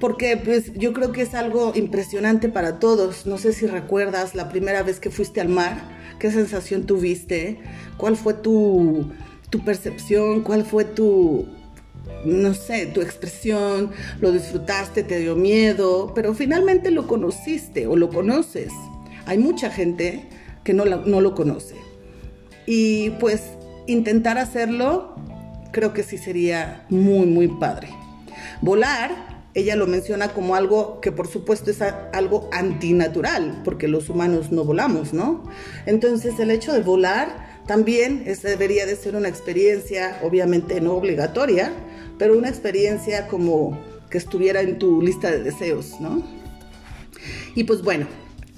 porque 0.00 0.36
pues 0.36 0.72
yo 0.74 0.92
creo 0.92 1.12
que 1.12 1.22
es 1.22 1.34
algo 1.34 1.72
impresionante 1.74 2.48
para 2.48 2.78
todos. 2.78 3.26
No 3.26 3.38
sé 3.38 3.52
si 3.52 3.66
recuerdas 3.66 4.34
la 4.34 4.48
primera 4.48 4.82
vez 4.82 5.00
que 5.00 5.10
fuiste 5.10 5.40
al 5.40 5.48
mar, 5.48 5.82
qué 6.18 6.30
sensación 6.30 6.84
tuviste, 6.84 7.58
cuál 7.96 8.16
fue 8.16 8.34
tu, 8.34 9.10
percepción, 9.64 10.42
cuál 10.42 10.66
fue 10.66 10.84
tu, 10.84 11.46
no 12.26 12.52
sé, 12.52 12.86
tu 12.86 13.00
expresión, 13.00 13.90
lo 14.20 14.32
disfrutaste, 14.32 15.02
te 15.02 15.18
dio 15.18 15.34
miedo, 15.34 16.12
pero 16.14 16.34
finalmente 16.34 16.90
lo 16.90 17.06
conociste 17.06 17.86
o 17.86 17.96
lo 17.96 18.10
conoces. 18.10 18.72
Hay 19.24 19.38
mucha 19.38 19.70
gente 19.70 20.28
que 20.62 20.74
no, 20.74 20.84
no 20.84 21.20
lo 21.22 21.34
conoce. 21.34 21.76
Y 22.66 23.10
pues 23.18 23.42
intentar 23.86 24.36
hacerlo 24.36 25.14
creo 25.72 25.92
que 25.94 26.02
sí 26.02 26.18
sería 26.18 26.84
muy, 26.90 27.26
muy 27.26 27.48
padre. 27.48 27.88
Volar, 28.60 29.35
ella 29.56 29.74
lo 29.74 29.86
menciona 29.86 30.34
como 30.34 30.54
algo 30.54 31.00
que 31.00 31.12
por 31.12 31.28
supuesto 31.28 31.70
es 31.70 31.80
algo 31.80 32.50
antinatural, 32.52 33.62
porque 33.64 33.88
los 33.88 34.10
humanos 34.10 34.52
no 34.52 34.64
volamos, 34.64 35.14
¿no? 35.14 35.44
Entonces 35.86 36.38
el 36.38 36.50
hecho 36.50 36.74
de 36.74 36.82
volar 36.82 37.62
también 37.66 38.24
debería 38.42 38.84
de 38.84 38.96
ser 38.96 39.16
una 39.16 39.30
experiencia, 39.30 40.20
obviamente 40.22 40.82
no 40.82 40.92
obligatoria, 40.92 41.72
pero 42.18 42.36
una 42.36 42.50
experiencia 42.50 43.28
como 43.28 43.80
que 44.10 44.18
estuviera 44.18 44.60
en 44.60 44.78
tu 44.78 45.00
lista 45.00 45.30
de 45.30 45.42
deseos, 45.42 46.00
¿no? 46.00 46.22
Y 47.54 47.64
pues 47.64 47.80
bueno, 47.80 48.06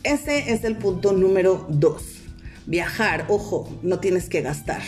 ese 0.02 0.50
es 0.52 0.64
el 0.64 0.78
punto 0.78 1.12
número 1.12 1.64
dos. 1.68 2.22
Viajar, 2.66 3.24
ojo, 3.28 3.72
no 3.84 4.00
tienes 4.00 4.28
que 4.28 4.42
gastar, 4.42 4.82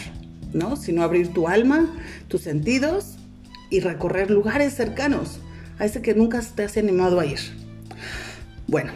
¿no? 0.52 0.75
Sino 0.75 1.05
abrir 1.05 1.33
tu 1.33 1.47
alma, 1.47 1.88
tus 2.26 2.40
sentidos 2.40 3.14
y 3.71 3.79
recorrer 3.79 4.29
lugares 4.29 4.75
cercanos 4.75 5.38
a 5.81 5.87
ese 5.87 6.03
que 6.03 6.15
nunca 6.15 6.41
te 6.55 6.63
has 6.63 6.77
animado 6.77 7.19
a 7.19 7.27
ir. 7.27 7.39
Bueno, 8.69 8.93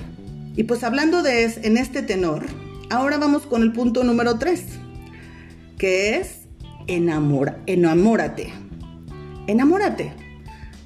y 0.54 0.62
pues 0.64 0.84
hablando 0.84 1.22
de 1.22 1.44
es, 1.44 1.58
en 1.64 1.76
este 1.76 2.02
tenor, 2.02 2.44
ahora 2.90 3.18
vamos 3.18 3.42
con 3.42 3.62
el 3.62 3.72
punto 3.72 4.04
número 4.04 4.38
tres, 4.38 4.64
que 5.78 6.16
es 6.16 6.42
enamora, 6.86 7.58
enamórate. 7.66 8.52
Enamórate. 9.46 10.12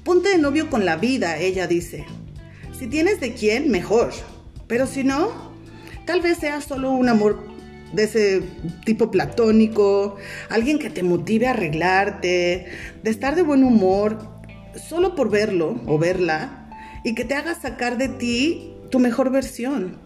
Ponte 0.03 0.29
de 0.29 0.37
novio 0.37 0.69
con 0.69 0.85
la 0.85 0.95
vida, 0.95 1.37
ella 1.37 1.67
dice. 1.67 2.05
Si 2.77 2.87
tienes 2.87 3.19
de 3.19 3.33
quién, 3.33 3.69
mejor. 3.69 4.11
Pero 4.67 4.87
si 4.87 5.03
no, 5.03 5.51
tal 6.05 6.21
vez 6.21 6.37
sea 6.37 6.61
solo 6.61 6.91
un 6.91 7.09
amor 7.09 7.43
de 7.93 8.03
ese 8.03 8.43
tipo 8.85 9.11
platónico, 9.11 10.15
alguien 10.49 10.79
que 10.79 10.89
te 10.89 11.03
motive 11.03 11.47
a 11.47 11.51
arreglarte, 11.51 12.67
de 13.03 13.09
estar 13.09 13.35
de 13.35 13.41
buen 13.41 13.63
humor, 13.63 14.38
solo 14.87 15.15
por 15.15 15.29
verlo 15.29 15.81
o 15.85 15.97
verla, 15.97 16.69
y 17.03 17.15
que 17.15 17.25
te 17.25 17.35
haga 17.35 17.55
sacar 17.55 17.97
de 17.97 18.09
ti 18.09 18.73
tu 18.89 18.99
mejor 18.99 19.31
versión. 19.31 19.97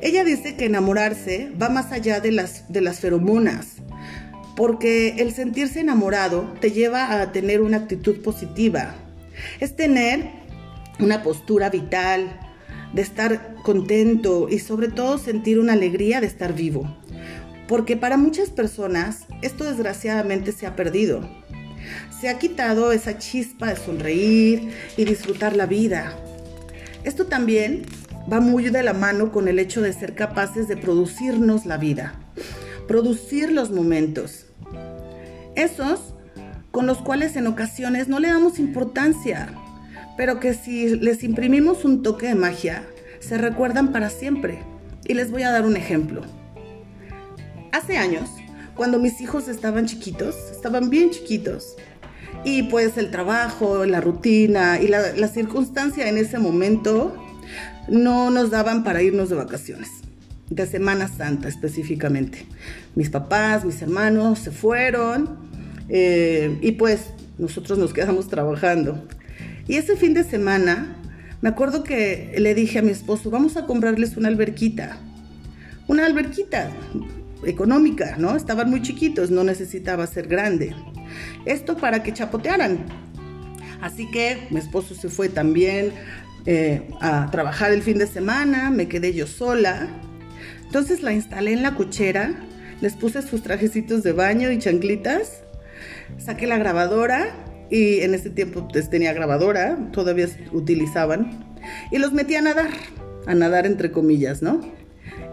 Ella 0.00 0.24
dice 0.24 0.56
que 0.56 0.66
enamorarse 0.66 1.50
va 1.60 1.68
más 1.68 1.92
allá 1.92 2.20
de 2.20 2.32
las, 2.32 2.70
de 2.72 2.80
las 2.80 3.00
feromonas, 3.00 3.76
porque 4.56 5.16
el 5.18 5.32
sentirse 5.32 5.80
enamorado 5.80 6.52
te 6.60 6.70
lleva 6.70 7.20
a 7.20 7.32
tener 7.32 7.60
una 7.62 7.78
actitud 7.78 8.22
positiva. 8.22 8.94
Es 9.60 9.76
tener 9.76 10.30
una 10.98 11.22
postura 11.22 11.70
vital, 11.70 12.38
de 12.92 13.02
estar 13.02 13.54
contento 13.62 14.48
y 14.50 14.58
sobre 14.58 14.88
todo 14.88 15.18
sentir 15.18 15.58
una 15.58 15.72
alegría 15.72 16.20
de 16.20 16.26
estar 16.26 16.54
vivo. 16.54 16.96
Porque 17.68 17.96
para 17.96 18.16
muchas 18.16 18.50
personas 18.50 19.26
esto 19.40 19.64
desgraciadamente 19.64 20.52
se 20.52 20.66
ha 20.66 20.76
perdido. 20.76 21.28
Se 22.22 22.28
ha 22.28 22.38
quitado 22.38 22.92
esa 22.92 23.18
chispa 23.18 23.66
de 23.66 23.76
sonreír 23.76 24.70
y 24.96 25.04
disfrutar 25.04 25.56
la 25.56 25.66
vida. 25.66 26.16
Esto 27.02 27.26
también 27.26 27.82
va 28.32 28.38
muy 28.38 28.70
de 28.70 28.84
la 28.84 28.92
mano 28.92 29.32
con 29.32 29.48
el 29.48 29.58
hecho 29.58 29.82
de 29.82 29.92
ser 29.92 30.14
capaces 30.14 30.68
de 30.68 30.76
producirnos 30.76 31.66
la 31.66 31.78
vida 31.78 32.14
producir 32.86 33.50
los 33.50 33.72
momentos. 33.72 34.46
Esos 35.56 36.14
con 36.70 36.86
los 36.86 36.98
cuales 36.98 37.34
en 37.34 37.48
ocasiones 37.48 38.06
no 38.06 38.20
le 38.20 38.28
damos 38.28 38.60
importancia, 38.60 39.52
pero 40.16 40.38
que 40.38 40.54
si 40.54 40.90
les 40.96 41.24
imprimimos 41.24 41.84
un 41.84 42.04
toque 42.04 42.28
de 42.28 42.36
magia, 42.36 42.86
se 43.18 43.36
recuerdan 43.36 43.90
para 43.90 44.10
siempre. 44.10 44.62
Y 45.04 45.14
les 45.14 45.32
voy 45.32 45.42
a 45.42 45.50
dar 45.50 45.66
un 45.66 45.76
ejemplo. 45.76 46.22
Hace 47.72 47.96
años, 47.96 48.30
cuando 48.76 49.00
mis 49.00 49.20
hijos 49.20 49.48
estaban 49.48 49.86
chiquitos, 49.86 50.36
estaban 50.52 50.88
bien 50.88 51.10
chiquitos, 51.10 51.76
y 52.44 52.64
pues 52.64 52.96
el 52.98 53.10
trabajo, 53.10 53.84
la 53.86 54.00
rutina 54.00 54.80
y 54.80 54.88
la, 54.88 55.12
la 55.12 55.28
circunstancia 55.28 56.08
en 56.08 56.18
ese 56.18 56.38
momento 56.38 57.16
no 57.88 58.30
nos 58.30 58.50
daban 58.50 58.84
para 58.84 59.02
irnos 59.02 59.28
de 59.28 59.36
vacaciones 59.36 59.88
de 60.50 60.66
Semana 60.66 61.08
Santa 61.08 61.48
específicamente. 61.48 62.46
Mis 62.94 63.10
papás, 63.10 63.64
mis 63.64 63.80
hermanos 63.82 64.38
se 64.38 64.50
fueron 64.50 65.38
eh, 65.88 66.58
y 66.60 66.72
pues 66.72 67.06
nosotros 67.38 67.78
nos 67.78 67.92
quedamos 67.92 68.28
trabajando. 68.28 69.06
Y 69.66 69.76
ese 69.76 69.96
fin 69.96 70.14
de 70.14 70.24
semana 70.24 70.96
me 71.40 71.48
acuerdo 71.48 71.82
que 71.82 72.34
le 72.38 72.54
dije 72.54 72.78
a 72.78 72.82
mi 72.82 72.90
esposo, 72.90 73.30
vamos 73.30 73.56
a 73.56 73.66
comprarles 73.66 74.16
una 74.16 74.28
alberquita. 74.28 74.98
Una 75.88 76.06
alberquita 76.06 76.70
económica, 77.44 78.16
¿no? 78.18 78.36
Estaban 78.36 78.70
muy 78.70 78.82
chiquitos, 78.82 79.30
no 79.30 79.44
necesitaba 79.44 80.06
ser 80.06 80.28
grande. 80.28 80.74
Esto 81.44 81.76
para 81.76 82.02
que 82.02 82.12
chapotearan. 82.12 82.86
Así 83.80 84.10
que 84.10 84.46
mi 84.50 84.58
esposo 84.58 84.94
se 84.94 85.08
fue 85.08 85.28
también 85.28 85.92
eh, 86.46 86.88
a 87.00 87.30
trabajar 87.30 87.72
el 87.72 87.82
fin 87.82 87.98
de 87.98 88.06
semana, 88.06 88.70
me 88.70 88.88
quedé 88.88 89.12
yo 89.12 89.26
sola 89.26 89.88
entonces 90.72 91.02
la 91.02 91.12
instalé 91.12 91.52
en 91.52 91.62
la 91.62 91.74
cochera, 91.74 92.32
les 92.80 92.94
puse 92.94 93.20
sus 93.20 93.42
trajecitos 93.42 94.02
de 94.02 94.12
baño 94.12 94.50
y 94.50 94.58
chanclitas, 94.58 95.42
saqué 96.16 96.46
la 96.46 96.56
grabadora 96.56 97.36
y 97.68 98.00
en 98.00 98.14
ese 98.14 98.30
tiempo 98.30 98.68
pues, 98.68 98.88
tenía 98.88 99.12
grabadora, 99.12 99.90
todavía 99.92 100.28
utilizaban, 100.50 101.44
y 101.90 101.98
los 101.98 102.14
metí 102.14 102.36
a 102.36 102.40
nadar, 102.40 102.70
a 103.26 103.34
nadar 103.34 103.66
entre 103.66 103.92
comillas, 103.92 104.40
¿no? 104.40 104.62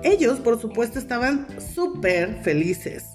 Ellos, 0.04 0.40
por 0.40 0.60
supuesto, 0.60 1.00
estaban 1.00 1.48
súper 1.74 2.42
felices. 2.44 3.06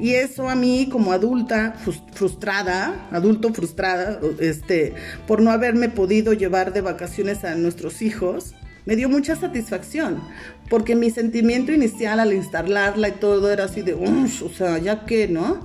Y 0.00 0.14
eso 0.14 0.48
a 0.48 0.54
mí 0.54 0.88
como 0.90 1.12
adulta 1.12 1.74
frustrada, 2.12 3.08
adulto 3.10 3.52
frustrada, 3.52 4.20
este, 4.40 4.94
por 5.26 5.42
no 5.42 5.50
haberme 5.50 5.88
podido 5.88 6.32
llevar 6.32 6.72
de 6.72 6.80
vacaciones 6.80 7.44
a 7.44 7.54
nuestros 7.56 8.00
hijos, 8.00 8.54
me 8.84 8.96
dio 8.96 9.08
mucha 9.08 9.36
satisfacción, 9.36 10.20
porque 10.68 10.96
mi 10.96 11.10
sentimiento 11.10 11.72
inicial 11.72 12.18
al 12.18 12.32
instalarla 12.32 13.08
y 13.08 13.12
todo 13.12 13.52
era 13.52 13.64
así 13.64 13.82
de, 13.82 13.94
o 13.94 14.48
sea, 14.48 14.78
ya 14.78 15.04
que, 15.04 15.28
¿no? 15.28 15.60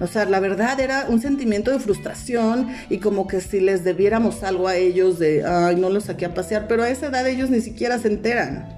O 0.00 0.06
sea, 0.06 0.24
la 0.24 0.40
verdad 0.40 0.80
era 0.80 1.06
un 1.08 1.20
sentimiento 1.20 1.70
de 1.70 1.78
frustración 1.78 2.68
y 2.90 2.98
como 2.98 3.26
que 3.28 3.40
si 3.40 3.60
les 3.60 3.84
debiéramos 3.84 4.42
algo 4.42 4.66
a 4.66 4.76
ellos 4.76 5.18
de, 5.18 5.44
ay, 5.44 5.76
no 5.76 5.88
los 5.88 6.04
saqué 6.04 6.24
a 6.24 6.34
pasear, 6.34 6.66
pero 6.68 6.82
a 6.82 6.88
esa 6.88 7.06
edad 7.06 7.26
ellos 7.28 7.50
ni 7.50 7.60
siquiera 7.60 7.98
se 7.98 8.08
enteran. 8.08 8.68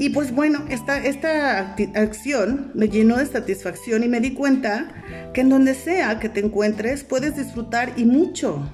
Y 0.00 0.08
pues 0.08 0.34
bueno, 0.34 0.64
esta, 0.70 0.96
esta 0.96 1.76
acción 1.94 2.70
me 2.72 2.88
llenó 2.88 3.18
de 3.18 3.26
satisfacción 3.26 4.02
y 4.02 4.08
me 4.08 4.20
di 4.20 4.32
cuenta 4.32 4.94
que 5.34 5.42
en 5.42 5.50
donde 5.50 5.74
sea 5.74 6.18
que 6.18 6.30
te 6.30 6.40
encuentres 6.40 7.04
puedes 7.04 7.36
disfrutar 7.36 7.92
y 7.98 8.06
mucho. 8.06 8.66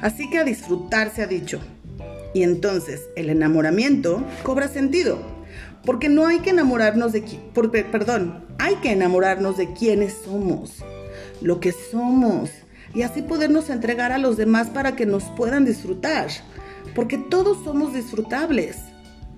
Así 0.00 0.30
que 0.30 0.38
a 0.38 0.44
disfrutar 0.44 1.12
se 1.12 1.24
ha 1.24 1.26
dicho. 1.26 1.58
Y 2.32 2.44
entonces 2.44 3.08
el 3.16 3.28
enamoramiento 3.28 4.24
cobra 4.44 4.68
sentido, 4.68 5.20
porque 5.84 6.08
no 6.08 6.28
hay 6.28 6.38
que 6.38 6.50
enamorarnos 6.50 7.12
de, 7.12 7.22
perdón, 7.90 8.44
hay 8.58 8.76
que 8.76 8.92
enamorarnos 8.92 9.56
de 9.56 9.72
quienes 9.72 10.14
somos, 10.24 10.76
lo 11.40 11.58
que 11.58 11.72
somos, 11.72 12.50
y 12.94 13.02
así 13.02 13.22
podernos 13.22 13.68
entregar 13.68 14.12
a 14.12 14.18
los 14.18 14.36
demás 14.36 14.68
para 14.68 14.94
que 14.94 15.06
nos 15.06 15.24
puedan 15.24 15.64
disfrutar, 15.64 16.28
porque 16.94 17.18
todos 17.18 17.64
somos 17.64 17.94
disfrutables, 17.94 18.76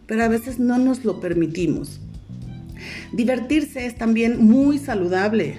pero 0.07 0.25
a 0.25 0.29
veces 0.29 0.59
no 0.59 0.79
nos 0.79 1.05
lo 1.05 1.21
permitimos. 1.21 2.01
Divertirse 3.13 3.87
es 3.87 3.97
también 3.97 4.43
muy 4.45 4.79
saludable, 4.79 5.59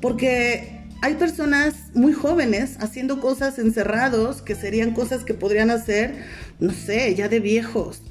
porque 0.00 0.78
hay 1.00 1.14
personas 1.14 1.74
muy 1.94 2.12
jóvenes 2.12 2.76
haciendo 2.80 3.20
cosas 3.20 3.58
encerrados 3.58 4.42
que 4.42 4.54
serían 4.54 4.92
cosas 4.92 5.24
que 5.24 5.34
podrían 5.34 5.70
hacer, 5.70 6.24
no 6.58 6.72
sé, 6.72 7.14
ya 7.14 7.28
de 7.28 7.40
viejos. 7.40 8.02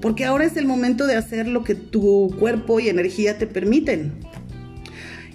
Porque 0.00 0.24
ahora 0.24 0.44
es 0.44 0.56
el 0.56 0.66
momento 0.66 1.06
de 1.06 1.16
hacer 1.16 1.46
lo 1.46 1.64
que 1.64 1.74
tu 1.74 2.34
cuerpo 2.38 2.80
y 2.80 2.88
energía 2.88 3.38
te 3.38 3.46
permiten. 3.46 4.12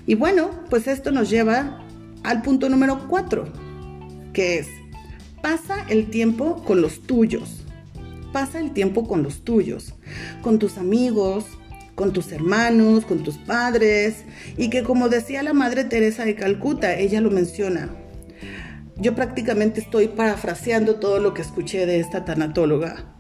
Y 0.05 0.15
bueno, 0.15 0.51
pues 0.70 0.88
esto 0.88 1.12
nos 1.12 1.29
lleva 1.29 1.86
al 2.24 2.41
punto 2.41 2.67
número 2.67 3.08
cuatro, 3.08 3.51
que 4.34 4.60
es, 4.60 4.67
pasa 5.41 5.86
el 5.89 6.10
tiempo 6.10 6.63
con 6.65 6.82
los 6.82 7.01
tuyos. 7.03 7.62
Pasa 8.34 8.60
el 8.60 8.74
tiempo 8.74 9.08
con 9.08 9.24
los 9.24 9.46
tuyos, 9.46 9.94
con 10.42 10.60
tus 10.60 10.78
amigos, 10.78 11.46
con 11.96 12.12
tus 12.12 12.32
hermanos, 12.32 13.06
con 13.06 13.24
tus 13.24 13.38
padres, 13.38 14.25
y 14.58 14.70
que 14.70 14.84
como 14.84 15.08
decía 15.08 15.44
la 15.44 15.54
Madre 15.54 15.86
Teresa 15.86 16.25
de 16.25 16.36
Calcuta, 16.36 16.98
ella 16.98 17.22
lo 17.22 17.32
menciona. 17.32 17.96
Yo 18.98 19.16
prácticamente 19.16 19.80
estoy 19.80 20.10
parafraseando 20.10 20.96
todo 20.96 21.20
lo 21.20 21.34
que 21.34 21.42
escuché 21.44 21.86
de 21.86 22.00
esta 22.00 22.25
tanatóloga. 22.25 23.16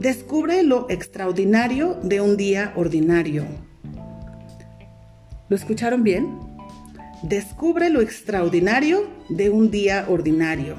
Descubre 0.00 0.62
lo 0.62 0.90
extraordinario 0.90 1.98
de 2.02 2.20
un 2.20 2.36
día 2.36 2.72
ordinario. 2.76 3.46
¿Lo 5.48 5.56
escucharon 5.56 6.02
bien? 6.02 6.50
descubre 7.22 7.90
lo 7.90 8.00
extraordinario 8.00 9.08
de 9.28 9.50
un 9.50 9.70
día 9.70 10.06
ordinario. 10.08 10.76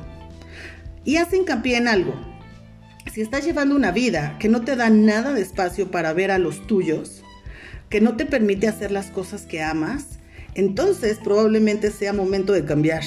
Y 1.04 1.18
hace 1.18 1.38
hincapié 1.38 1.78
en 1.78 1.88
algo. 1.88 2.31
Si 3.12 3.20
estás 3.20 3.44
llevando 3.44 3.76
una 3.76 3.92
vida 3.92 4.38
que 4.40 4.48
no 4.48 4.62
te 4.62 4.78
da 4.78 4.90
nada 4.90 5.34
de 5.34 5.42
espacio 5.42 5.92
para 5.92 6.14
ver 6.14 6.32
a 6.32 6.38
los 6.38 6.66
tuyos, 6.66 7.24
que 7.90 8.00
no 8.00 8.16
te 8.16 8.26
permite 8.26 8.70
hacer 8.70 8.90
las 8.90 9.08
cosas 9.08 9.42
que 9.42 9.62
amas, 9.62 10.20
entonces 10.56 11.20
probablemente 11.22 11.92
sea 11.92 12.14
momento 12.14 12.54
de 12.54 12.64
cambiar. 12.64 13.04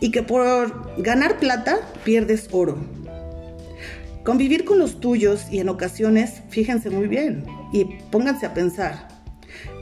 Y 0.00 0.12
que 0.12 0.22
por 0.22 0.92
ganar 1.02 1.40
plata 1.40 1.80
pierdes 2.04 2.48
oro. 2.52 2.78
Convivir 4.22 4.64
con 4.64 4.78
los 4.78 5.00
tuyos 5.00 5.46
y 5.50 5.58
en 5.58 5.70
ocasiones, 5.70 6.42
fíjense 6.48 6.88
muy 6.88 7.08
bien 7.08 7.44
y 7.72 7.84
pónganse 8.12 8.46
a 8.46 8.54
pensar, 8.54 9.08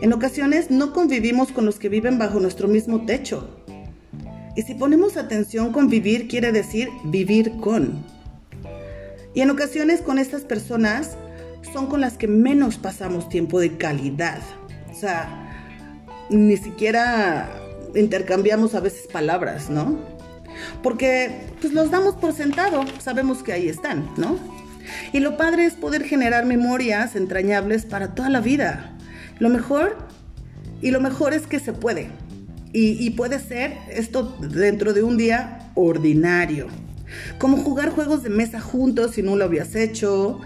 en 0.01 0.15
ocasiones 0.15 0.71
no 0.71 0.95
convivimos 0.95 1.53
con 1.53 1.67
los 1.67 1.79
que 1.79 1.91
viven 1.91 2.17
bajo 2.19 2.41
nuestro 2.41 2.67
mismo 2.67 3.05
techo. 3.05 3.63
Y 4.57 4.63
si 4.63 4.75
ponemos 4.75 5.19
atención, 5.19 5.71
convivir 5.73 6.29
quiere 6.29 6.51
decir 6.51 6.89
vivir 7.05 7.53
con. 7.61 8.16
Y 9.37 9.43
en 9.43 9.51
ocasiones 9.51 10.01
con 10.01 10.19
estas 10.19 10.45
personas 10.45 11.11
son 11.75 11.89
con 11.89 12.01
las 12.01 12.17
que 12.17 12.27
menos 12.27 12.79
pasamos 12.79 13.29
tiempo 13.29 13.61
de 13.61 13.77
calidad. 13.77 14.39
O 14.91 14.95
sea, 14.95 15.29
ni 16.31 16.57
siquiera 16.57 17.51
intercambiamos 17.95 18.75
a 18.75 18.81
veces 18.81 19.07
palabras, 19.07 19.69
¿no? 19.69 19.99
Porque 20.83 21.43
pues 21.61 21.75
los 21.75 21.91
damos 21.91 22.15
por 22.15 22.33
sentado, 22.33 22.83
sabemos 22.99 23.43
que 23.43 23.53
ahí 23.53 23.69
están, 23.69 24.09
¿no? 24.17 24.39
Y 25.13 25.21
lo 25.21 25.37
padre 25.37 25.67
es 25.67 25.75
poder 25.75 26.05
generar 26.05 26.47
memorias 26.47 27.15
entrañables 27.15 27.85
para 27.85 28.15
toda 28.15 28.31
la 28.31 28.41
vida. 28.41 28.97
Lo 29.39 29.51
mejor, 29.51 29.99
y 30.81 30.93
lo 30.93 31.01
mejor 31.03 31.35
es 31.35 31.47
que 31.47 31.61
se 31.61 31.75
puede. 31.75 32.09
Y, 32.73 33.07
y 33.07 33.11
puede 33.11 33.39
ser 33.39 33.77
esto 33.91 34.35
dentro 34.41 34.95
de 34.95 35.03
un 35.03 35.19
día 35.19 35.71
ordinario. 35.75 36.69
Como 37.39 37.59
jugar 37.59 37.91
juegos 37.91 38.23
de 38.23 38.31
mesa 38.31 38.61
juntos 38.61 39.13
si 39.13 39.23
no 39.23 39.37
lo 39.37 39.45
habías 39.45 39.75
hecho, 39.75 40.41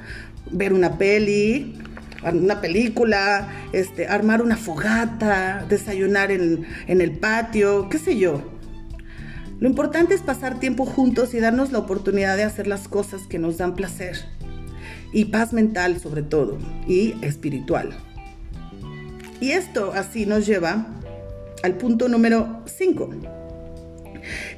ver 0.50 0.72
una 0.72 0.98
peli, 0.98 1.76
una 2.22 2.60
película, 2.60 3.48
este, 3.72 4.06
armar 4.06 4.42
una 4.42 4.56
fogata, 4.56 5.64
desayunar 5.68 6.30
en, 6.30 6.66
en 6.86 7.00
el 7.00 7.12
patio, 7.12 7.88
qué 7.88 7.98
sé 7.98 8.18
yo. 8.18 8.42
Lo 9.58 9.68
importante 9.68 10.14
es 10.14 10.22
pasar 10.22 10.58
tiempo 10.58 10.86
juntos 10.86 11.34
y 11.34 11.40
darnos 11.40 11.70
la 11.70 11.78
oportunidad 11.78 12.36
de 12.36 12.44
hacer 12.44 12.66
las 12.66 12.88
cosas 12.88 13.22
que 13.28 13.38
nos 13.38 13.58
dan 13.58 13.74
placer. 13.74 14.16
Y 15.12 15.26
paz 15.26 15.52
mental 15.52 16.00
sobre 16.00 16.22
todo, 16.22 16.58
y 16.86 17.14
espiritual. 17.22 17.90
Y 19.40 19.52
esto 19.52 19.92
así 19.94 20.26
nos 20.26 20.46
lleva 20.46 20.86
al 21.62 21.74
punto 21.74 22.08
número 22.08 22.62
5, 22.66 23.10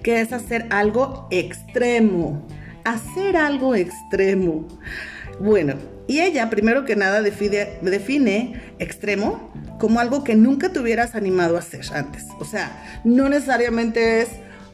que 0.02 0.20
es 0.20 0.32
hacer 0.32 0.66
algo 0.70 1.28
extremo. 1.30 2.46
Hacer 2.84 3.36
algo 3.36 3.74
extremo. 3.74 4.66
Bueno, 5.40 5.74
y 6.06 6.20
ella, 6.20 6.50
primero 6.50 6.84
que 6.84 6.96
nada, 6.96 7.22
define, 7.22 8.60
extremo 8.78 9.52
como 9.78 10.00
algo 10.00 10.24
que 10.24 10.34
nunca 10.34 10.70
te 10.70 10.80
hubieras 10.80 11.14
animado 11.14 11.56
a 11.56 11.60
hacer 11.60 11.84
antes. 11.94 12.24
O 12.38 12.44
sea, 12.44 13.00
no 13.04 13.28
necesariamente 13.28 14.22
es 14.22 14.28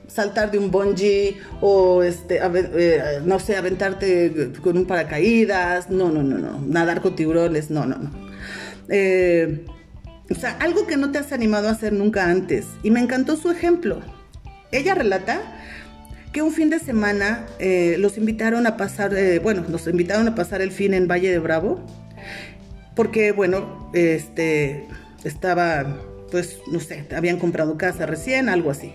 saltar 0.08 0.50
de 0.50 0.58
un 0.58 0.70
bungee 0.70 1.38
o, 1.60 2.02
este, 2.02 2.40
eh, 2.42 3.20
no 3.24 3.38
sé, 3.38 3.56
aventarte 3.56 4.52
con 4.62 4.76
un 4.76 4.86
paracaídas. 4.86 5.90
No, 5.90 6.10
no, 6.10 6.22
no, 6.22 6.38
no. 6.38 6.60
Nadar 6.60 7.02
con 7.02 7.14
tiburones. 7.14 7.70
No, 7.70 7.86
no, 7.86 7.96
no. 7.98 8.10
Eh, 8.88 9.64
o 10.30 10.34
sea, 10.34 10.56
algo 10.60 10.86
que 10.86 10.96
no 10.96 11.10
te 11.10 11.18
has 11.18 11.32
animado 11.32 11.68
a 11.68 11.72
hacer 11.72 11.92
nunca 11.92 12.28
antes. 12.30 12.66
Y 12.82 12.90
me 12.90 13.00
encantó 13.00 13.36
su 13.36 13.50
ejemplo. 13.50 14.00
Ella 14.72 14.94
relata 14.94 15.40
que 16.32 16.42
un 16.42 16.52
fin 16.52 16.70
de 16.70 16.78
semana 16.78 17.46
eh, 17.58 17.96
los 17.98 18.18
invitaron 18.18 18.66
a 18.66 18.76
pasar, 18.76 19.14
eh, 19.16 19.38
bueno, 19.38 19.64
invitaron 19.86 20.28
a 20.28 20.34
pasar 20.34 20.60
el 20.60 20.70
fin 20.72 20.94
en 20.94 21.08
Valle 21.08 21.30
de 21.30 21.38
Bravo, 21.38 21.80
porque, 22.94 23.32
bueno, 23.32 23.90
este, 23.94 24.86
estaba, 25.24 26.00
pues, 26.30 26.58
no 26.70 26.80
sé, 26.80 27.06
habían 27.16 27.38
comprado 27.38 27.78
casa 27.78 28.06
recién, 28.06 28.48
algo 28.48 28.70
así. 28.70 28.92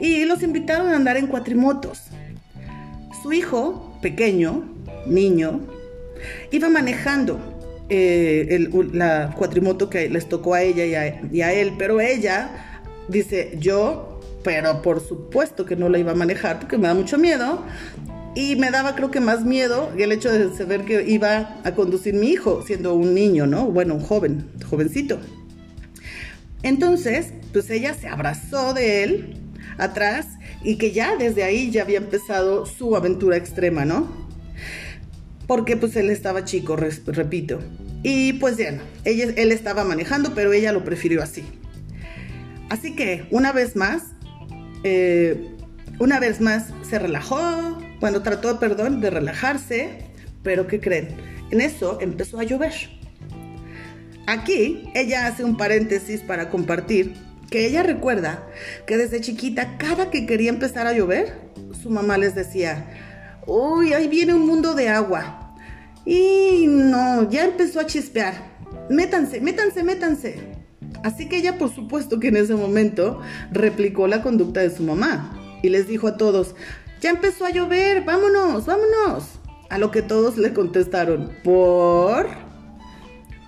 Y 0.00 0.24
los 0.24 0.42
invitaron 0.42 0.88
a 0.88 0.96
andar 0.96 1.16
en 1.16 1.26
cuatrimotos. 1.26 2.02
Su 3.22 3.32
hijo, 3.32 3.98
pequeño, 4.02 4.64
niño, 5.06 5.60
iba 6.50 6.68
manejando 6.68 7.38
eh, 7.88 8.68
la 8.92 9.34
cuatrimoto 9.36 9.90
que 9.90 10.08
les 10.08 10.28
tocó 10.28 10.54
a 10.54 10.62
ella 10.62 10.84
y 10.84 11.42
a, 11.42 11.52
él, 11.52 11.72
pero 11.76 12.00
ella 12.00 12.50
dice, 13.08 13.56
yo, 13.58 14.09
pero 14.42 14.82
por 14.82 15.00
supuesto 15.00 15.64
que 15.64 15.76
no 15.76 15.88
la 15.88 15.98
iba 15.98 16.12
a 16.12 16.14
manejar 16.14 16.60
porque 16.60 16.78
me 16.78 16.88
da 16.88 16.94
mucho 16.94 17.18
miedo. 17.18 17.64
Y 18.34 18.54
me 18.54 18.70
daba 18.70 18.94
creo 18.94 19.10
que 19.10 19.18
más 19.18 19.44
miedo 19.44 19.90
el 19.98 20.12
hecho 20.12 20.30
de 20.30 20.56
saber 20.56 20.84
que 20.84 21.02
iba 21.10 21.60
a 21.64 21.74
conducir 21.74 22.14
mi 22.14 22.28
hijo, 22.28 22.62
siendo 22.64 22.94
un 22.94 23.12
niño, 23.12 23.46
¿no? 23.46 23.66
Bueno, 23.66 23.94
un 23.94 24.02
joven, 24.02 24.48
jovencito. 24.68 25.18
Entonces, 26.62 27.32
pues 27.52 27.68
ella 27.70 27.94
se 27.94 28.06
abrazó 28.06 28.72
de 28.72 29.02
él 29.02 29.36
atrás 29.78 30.26
y 30.62 30.76
que 30.76 30.92
ya 30.92 31.16
desde 31.16 31.42
ahí 31.42 31.72
ya 31.72 31.82
había 31.82 31.98
empezado 31.98 32.66
su 32.66 32.94
aventura 32.94 33.36
extrema, 33.36 33.84
¿no? 33.84 34.30
porque 35.50 35.76
pues 35.76 35.96
él 35.96 36.10
estaba 36.10 36.44
chico, 36.44 36.76
repito. 36.76 37.58
Y 38.04 38.34
pues 38.34 38.56
ya 38.56 38.80
ella, 39.04 39.34
él 39.34 39.50
estaba 39.50 39.82
manejando, 39.82 40.32
pero 40.32 40.52
ella 40.52 40.70
lo 40.70 40.84
prefirió 40.84 41.24
así. 41.24 41.42
Así 42.68 42.94
que 42.94 43.26
una 43.32 43.50
vez 43.50 43.74
más, 43.74 44.04
eh, 44.84 45.56
una 45.98 46.20
vez 46.20 46.40
más 46.40 46.68
se 46.82 46.98
relajó, 46.98 47.78
bueno, 48.00 48.22
trató, 48.22 48.58
perdón, 48.58 49.00
de 49.00 49.10
relajarse, 49.10 50.06
pero 50.42 50.66
¿qué 50.66 50.80
creen? 50.80 51.08
En 51.50 51.60
eso 51.60 51.98
empezó 52.00 52.38
a 52.38 52.44
llover. 52.44 52.72
Aquí 54.26 54.90
ella 54.94 55.26
hace 55.26 55.44
un 55.44 55.56
paréntesis 55.56 56.20
para 56.20 56.50
compartir 56.50 57.14
que 57.50 57.66
ella 57.66 57.82
recuerda 57.82 58.46
que 58.86 58.96
desde 58.96 59.20
chiquita, 59.20 59.76
cada 59.76 60.10
que 60.10 60.24
quería 60.24 60.50
empezar 60.50 60.86
a 60.86 60.92
llover, 60.92 61.34
su 61.82 61.90
mamá 61.90 62.16
les 62.16 62.34
decía, 62.34 63.38
uy, 63.46 63.92
ahí 63.92 64.08
viene 64.08 64.34
un 64.34 64.46
mundo 64.46 64.74
de 64.74 64.88
agua, 64.88 65.40
y 66.04 66.66
no, 66.66 67.28
ya 67.28 67.44
empezó 67.44 67.80
a 67.80 67.86
chispear. 67.86 68.34
Métanse, 68.88 69.40
métanse, 69.40 69.82
métanse. 69.82 70.59
Así 71.02 71.28
que 71.28 71.38
ella, 71.38 71.58
por 71.58 71.74
supuesto 71.74 72.20
que 72.20 72.28
en 72.28 72.36
ese 72.36 72.54
momento 72.54 73.20
replicó 73.50 74.06
la 74.06 74.22
conducta 74.22 74.60
de 74.60 74.70
su 74.70 74.82
mamá 74.82 75.58
y 75.62 75.68
les 75.68 75.88
dijo 75.88 76.08
a 76.08 76.16
todos, 76.16 76.54
ya 77.00 77.10
empezó 77.10 77.46
a 77.46 77.50
llover, 77.50 78.04
vámonos, 78.04 78.66
vámonos. 78.66 79.24
A 79.70 79.78
lo 79.78 79.90
que 79.90 80.02
todos 80.02 80.36
le 80.36 80.52
contestaron, 80.52 81.32
¿por? 81.44 82.28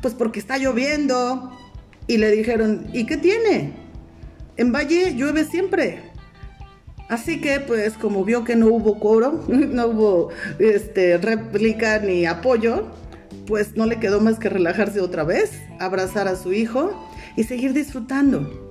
Pues 0.00 0.14
porque 0.14 0.38
está 0.38 0.56
lloviendo. 0.56 1.52
Y 2.06 2.16
le 2.16 2.30
dijeron, 2.30 2.86
¿y 2.92 3.06
qué 3.06 3.16
tiene? 3.16 3.72
En 4.56 4.72
Valle 4.72 5.14
llueve 5.14 5.44
siempre. 5.44 6.12
Así 7.08 7.40
que, 7.40 7.60
pues, 7.60 7.94
como 7.94 8.24
vio 8.24 8.44
que 8.44 8.56
no 8.56 8.68
hubo 8.68 8.98
coro, 8.98 9.44
no 9.48 9.86
hubo 9.88 10.28
este, 10.58 11.18
réplica 11.18 11.98
ni 11.98 12.24
apoyo, 12.24 12.86
pues 13.46 13.76
no 13.76 13.86
le 13.86 13.98
quedó 13.98 14.20
más 14.20 14.38
que 14.38 14.48
relajarse 14.48 15.00
otra 15.00 15.24
vez, 15.24 15.52
abrazar 15.78 16.28
a 16.28 16.36
su 16.36 16.52
hijo 16.52 16.92
y 17.36 17.44
seguir 17.44 17.72
disfrutando. 17.72 18.70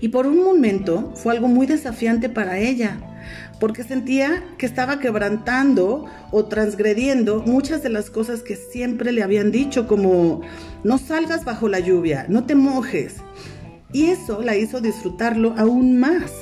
Y 0.00 0.08
por 0.08 0.26
un 0.26 0.42
momento 0.42 1.12
fue 1.16 1.34
algo 1.34 1.48
muy 1.48 1.66
desafiante 1.66 2.28
para 2.28 2.58
ella, 2.58 2.98
porque 3.60 3.82
sentía 3.82 4.44
que 4.58 4.66
estaba 4.66 4.98
quebrantando 4.98 6.06
o 6.30 6.44
transgrediendo 6.46 7.42
muchas 7.46 7.82
de 7.82 7.88
las 7.88 8.10
cosas 8.10 8.42
que 8.42 8.56
siempre 8.56 9.12
le 9.12 9.22
habían 9.22 9.50
dicho, 9.50 9.86
como 9.86 10.42
no 10.82 10.98
salgas 10.98 11.44
bajo 11.44 11.68
la 11.68 11.80
lluvia, 11.80 12.26
no 12.28 12.44
te 12.44 12.54
mojes. 12.54 13.16
Y 13.92 14.06
eso 14.06 14.42
la 14.42 14.56
hizo 14.56 14.80
disfrutarlo 14.80 15.54
aún 15.56 15.98
más. 15.98 16.32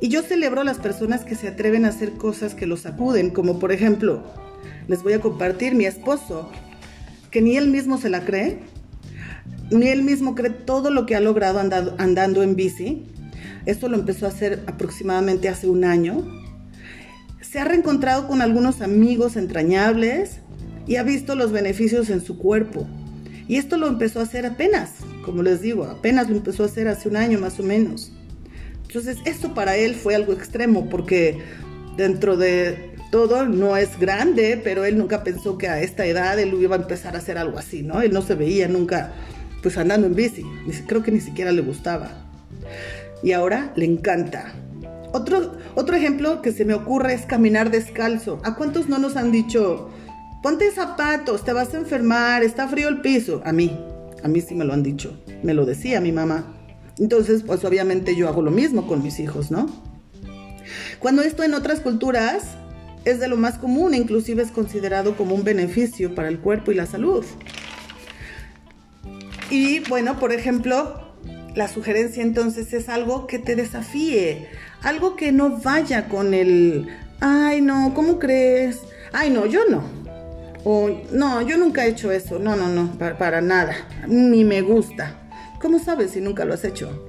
Y 0.00 0.08
yo 0.08 0.22
celebro 0.22 0.62
a 0.62 0.64
las 0.64 0.78
personas 0.78 1.24
que 1.24 1.36
se 1.36 1.46
atreven 1.46 1.84
a 1.84 1.90
hacer 1.90 2.12
cosas 2.14 2.54
que 2.54 2.66
los 2.66 2.80
sacuden, 2.80 3.30
como 3.30 3.60
por 3.60 3.70
ejemplo, 3.70 4.24
les 4.88 5.02
voy 5.02 5.12
a 5.12 5.20
compartir 5.20 5.74
mi 5.74 5.84
esposo, 5.84 6.50
que 7.30 7.40
ni 7.40 7.56
él 7.56 7.68
mismo 7.68 7.98
se 7.98 8.10
la 8.10 8.24
cree, 8.24 8.58
ni 9.70 9.88
él 9.88 10.02
mismo 10.02 10.34
cree 10.34 10.50
todo 10.50 10.90
lo 10.90 11.06
que 11.06 11.16
ha 11.16 11.20
logrado 11.20 11.60
andando 11.60 12.42
en 12.42 12.56
bici. 12.56 13.04
Esto 13.64 13.88
lo 13.88 13.96
empezó 13.96 14.26
a 14.26 14.30
hacer 14.30 14.62
aproximadamente 14.66 15.48
hace 15.48 15.68
un 15.68 15.84
año. 15.84 16.26
Se 17.40 17.58
ha 17.58 17.64
reencontrado 17.64 18.26
con 18.26 18.42
algunos 18.42 18.80
amigos 18.80 19.36
entrañables 19.36 20.40
y 20.86 20.96
ha 20.96 21.02
visto 21.02 21.34
los 21.34 21.52
beneficios 21.52 22.10
en 22.10 22.20
su 22.20 22.38
cuerpo. 22.38 22.86
Y 23.48 23.56
esto 23.56 23.76
lo 23.76 23.86
empezó 23.86 24.20
a 24.20 24.24
hacer 24.24 24.46
apenas, 24.46 24.90
como 25.24 25.42
les 25.42 25.60
digo, 25.60 25.84
apenas 25.84 26.28
lo 26.28 26.36
empezó 26.36 26.62
a 26.62 26.66
hacer 26.66 26.88
hace 26.88 27.08
un 27.08 27.16
año 27.16 27.38
más 27.38 27.58
o 27.60 27.62
menos. 27.62 28.12
Entonces, 28.86 29.18
esto 29.24 29.54
para 29.54 29.76
él 29.76 29.94
fue 29.94 30.14
algo 30.14 30.32
extremo 30.32 30.88
porque 30.88 31.38
dentro 31.96 32.36
de 32.36 32.91
todo 33.12 33.44
no 33.44 33.76
es 33.76 34.00
grande, 34.00 34.58
pero 34.64 34.86
él 34.86 34.96
nunca 34.96 35.22
pensó 35.22 35.58
que 35.58 35.68
a 35.68 35.82
esta 35.82 36.06
edad 36.06 36.40
él 36.40 36.54
iba 36.54 36.76
a 36.76 36.78
empezar 36.78 37.14
a 37.14 37.18
hacer 37.18 37.36
algo 37.36 37.58
así, 37.58 37.82
¿no? 37.82 38.00
Él 38.00 38.10
no 38.10 38.22
se 38.22 38.34
veía 38.34 38.68
nunca 38.68 39.12
pues 39.62 39.76
andando 39.76 40.06
en 40.06 40.14
bici. 40.14 40.42
Creo 40.86 41.02
que 41.02 41.12
ni 41.12 41.20
siquiera 41.20 41.52
le 41.52 41.60
gustaba. 41.60 42.08
Y 43.22 43.32
ahora 43.32 43.70
le 43.76 43.84
encanta. 43.84 44.54
Otro, 45.12 45.52
otro 45.74 45.94
ejemplo 45.94 46.40
que 46.40 46.52
se 46.52 46.64
me 46.64 46.72
ocurre 46.72 47.12
es 47.12 47.26
caminar 47.26 47.70
descalzo. 47.70 48.40
¿A 48.44 48.54
cuántos 48.54 48.88
no 48.88 48.98
nos 48.98 49.16
han 49.16 49.30
dicho, 49.30 49.90
ponte 50.42 50.70
zapatos, 50.70 51.44
te 51.44 51.52
vas 51.52 51.74
a 51.74 51.76
enfermar, 51.76 52.42
está 52.42 52.66
frío 52.66 52.88
el 52.88 53.02
piso? 53.02 53.42
A 53.44 53.52
mí, 53.52 53.78
a 54.24 54.28
mí 54.28 54.40
sí 54.40 54.54
me 54.54 54.64
lo 54.64 54.72
han 54.72 54.82
dicho. 54.82 55.22
Me 55.42 55.52
lo 55.52 55.66
decía 55.66 56.00
mi 56.00 56.12
mamá. 56.12 56.56
Entonces, 56.98 57.42
pues 57.46 57.62
obviamente 57.66 58.16
yo 58.16 58.26
hago 58.26 58.40
lo 58.40 58.50
mismo 58.50 58.86
con 58.86 59.02
mis 59.02 59.20
hijos, 59.20 59.50
¿no? 59.50 59.66
Cuando 60.98 61.20
esto 61.20 61.42
en 61.42 61.52
otras 61.52 61.80
culturas 61.80 62.56
es 63.04 63.20
de 63.20 63.28
lo 63.28 63.36
más 63.36 63.58
común, 63.58 63.94
inclusive 63.94 64.42
es 64.42 64.50
considerado 64.50 65.16
como 65.16 65.34
un 65.34 65.44
beneficio 65.44 66.14
para 66.14 66.28
el 66.28 66.38
cuerpo 66.38 66.72
y 66.72 66.74
la 66.74 66.86
salud. 66.86 67.24
Y 69.50 69.80
bueno, 69.80 70.18
por 70.18 70.32
ejemplo, 70.32 71.12
la 71.54 71.68
sugerencia 71.68 72.22
entonces 72.22 72.72
es 72.72 72.88
algo 72.88 73.26
que 73.26 73.38
te 73.38 73.56
desafíe, 73.56 74.48
algo 74.82 75.16
que 75.16 75.32
no 75.32 75.58
vaya 75.58 76.08
con 76.08 76.32
el, 76.32 76.88
ay 77.20 77.60
no, 77.60 77.92
¿cómo 77.94 78.18
crees? 78.18 78.80
Ay 79.12 79.30
no, 79.30 79.46
yo 79.46 79.60
no. 79.68 79.82
O 80.64 80.90
no, 81.10 81.42
yo 81.42 81.58
nunca 81.58 81.84
he 81.84 81.88
hecho 81.88 82.12
eso, 82.12 82.38
no, 82.38 82.54
no, 82.54 82.68
no, 82.68 82.96
para, 82.98 83.18
para 83.18 83.40
nada, 83.40 83.74
ni 84.06 84.44
me 84.44 84.62
gusta. 84.62 85.18
¿Cómo 85.60 85.78
sabes 85.78 86.12
si 86.12 86.20
nunca 86.20 86.44
lo 86.44 86.54
has 86.54 86.64
hecho? 86.64 87.08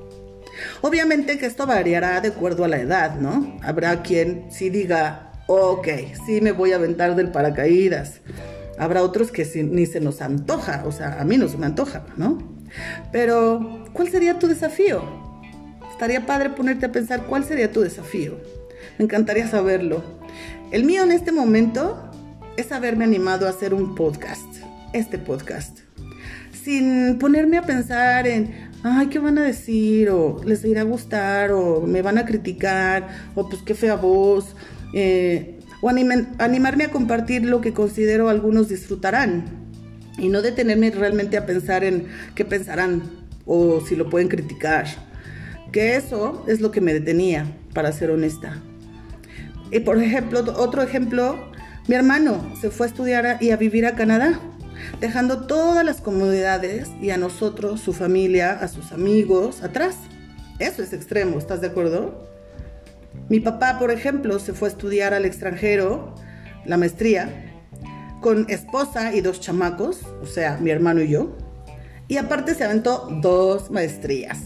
Obviamente 0.81 1.37
que 1.37 1.45
esto 1.45 1.65
variará 1.65 2.19
de 2.21 2.29
acuerdo 2.29 2.65
a 2.65 2.67
la 2.67 2.79
edad, 2.79 3.15
¿no? 3.19 3.57
Habrá 3.61 4.01
quien 4.01 4.47
sí 4.51 4.69
diga, 4.69 5.32
ok, 5.47 5.87
sí 6.25 6.41
me 6.41 6.51
voy 6.51 6.71
a 6.71 6.75
aventar 6.75 7.15
del 7.15 7.31
paracaídas, 7.31 8.21
Habrá 8.77 9.03
otros 9.03 9.31
que 9.31 9.45
ni 9.63 9.85
se 9.85 9.99
nos 9.99 10.21
antoja, 10.21 10.83
o 10.85 10.91
sea, 10.91 11.21
a 11.21 11.23
mí 11.25 11.37
no 11.37 11.47
se 11.47 11.57
me 11.57 11.67
antoja, 11.67 12.05
¿no? 12.17 12.39
Pero, 13.11 13.85
¿cuál 13.93 14.09
sería 14.09 14.39
tu 14.39 14.47
desafío? 14.47 15.03
Estaría 15.91 16.25
padre 16.25 16.49
ponerte 16.49 16.87
a 16.87 16.91
pensar 16.91 17.25
cuál 17.27 17.43
sería 17.43 17.71
tu 17.71 17.81
desafío. 17.81 18.37
Me 18.97 19.05
encantaría 19.05 19.47
saberlo. 19.47 20.03
El 20.71 20.85
mío 20.85 21.03
en 21.03 21.11
este 21.11 21.31
momento 21.31 22.09
es 22.57 22.71
haberme 22.71 23.03
animado 23.03 23.45
a 23.45 23.51
hacer 23.51 23.75
un 23.75 23.93
podcast, 23.93 24.57
este 24.91 25.19
podcast, 25.19 25.79
sin 26.63 27.19
ponerme 27.19 27.57
a 27.57 27.61
pensar 27.61 28.25
en, 28.25 28.71
ay, 28.83 29.07
¿qué 29.07 29.19
van 29.19 29.37
a 29.37 29.43
decir? 29.43 30.09
O 30.09 30.41
les 30.43 30.65
irá 30.65 30.81
a 30.81 30.85
gustar, 30.85 31.51
o 31.51 31.81
me 31.81 32.01
van 32.01 32.17
a 32.17 32.25
criticar, 32.25 33.07
o 33.35 33.47
pues 33.47 33.61
qué 33.61 33.75
fea 33.75 33.95
voz. 33.95 34.55
Eh, 34.93 35.59
o 35.81 35.89
animarme 35.89 36.85
a 36.85 36.91
compartir 36.91 37.43
lo 37.43 37.59
que 37.59 37.73
considero 37.73 38.29
algunos 38.29 38.69
disfrutarán 38.69 39.45
y 40.17 40.29
no 40.29 40.41
detenerme 40.41 40.91
realmente 40.91 41.35
a 41.35 41.45
pensar 41.45 41.83
en 41.83 42.07
qué 42.35 42.45
pensarán 42.45 43.03
o 43.45 43.81
si 43.81 43.95
lo 43.95 44.09
pueden 44.09 44.29
criticar. 44.29 44.85
Que 45.71 45.95
eso 45.95 46.45
es 46.47 46.61
lo 46.61 46.71
que 46.71 46.81
me 46.81 46.93
detenía, 46.93 47.45
para 47.73 47.91
ser 47.91 48.11
honesta. 48.11 48.61
Y 49.71 49.79
por 49.79 50.01
ejemplo, 50.01 50.41
otro 50.55 50.83
ejemplo, 50.83 51.51
mi 51.87 51.95
hermano 51.95 52.53
se 52.61 52.69
fue 52.69 52.85
a 52.85 52.89
estudiar 52.89 53.37
y 53.41 53.51
a 53.51 53.57
vivir 53.57 53.85
a 53.85 53.95
Canadá, 53.95 54.39
dejando 55.01 55.47
todas 55.47 55.83
las 55.83 55.99
comodidades 55.99 56.89
y 57.01 57.09
a 57.09 57.17
nosotros, 57.17 57.81
su 57.81 57.91
familia, 57.91 58.51
a 58.51 58.67
sus 58.67 58.91
amigos, 58.91 59.63
atrás. 59.63 59.95
Eso 60.59 60.83
es 60.83 60.93
extremo, 60.93 61.39
¿estás 61.39 61.59
de 61.59 61.67
acuerdo? 61.67 62.32
Mi 63.29 63.39
papá, 63.39 63.79
por 63.79 63.91
ejemplo, 63.91 64.37
se 64.39 64.53
fue 64.53 64.67
a 64.67 64.71
estudiar 64.71 65.13
al 65.13 65.25
extranjero, 65.25 66.15
la 66.65 66.77
maestría, 66.77 67.29
con 68.21 68.45
esposa 68.49 69.13
y 69.13 69.21
dos 69.21 69.39
chamacos, 69.41 70.01
o 70.21 70.25
sea, 70.25 70.57
mi 70.57 70.71
hermano 70.71 71.01
y 71.01 71.09
yo. 71.09 71.35
Y 72.07 72.17
aparte 72.17 72.53
se 72.55 72.63
aventó 72.63 73.07
dos 73.21 73.71
maestrías 73.71 74.39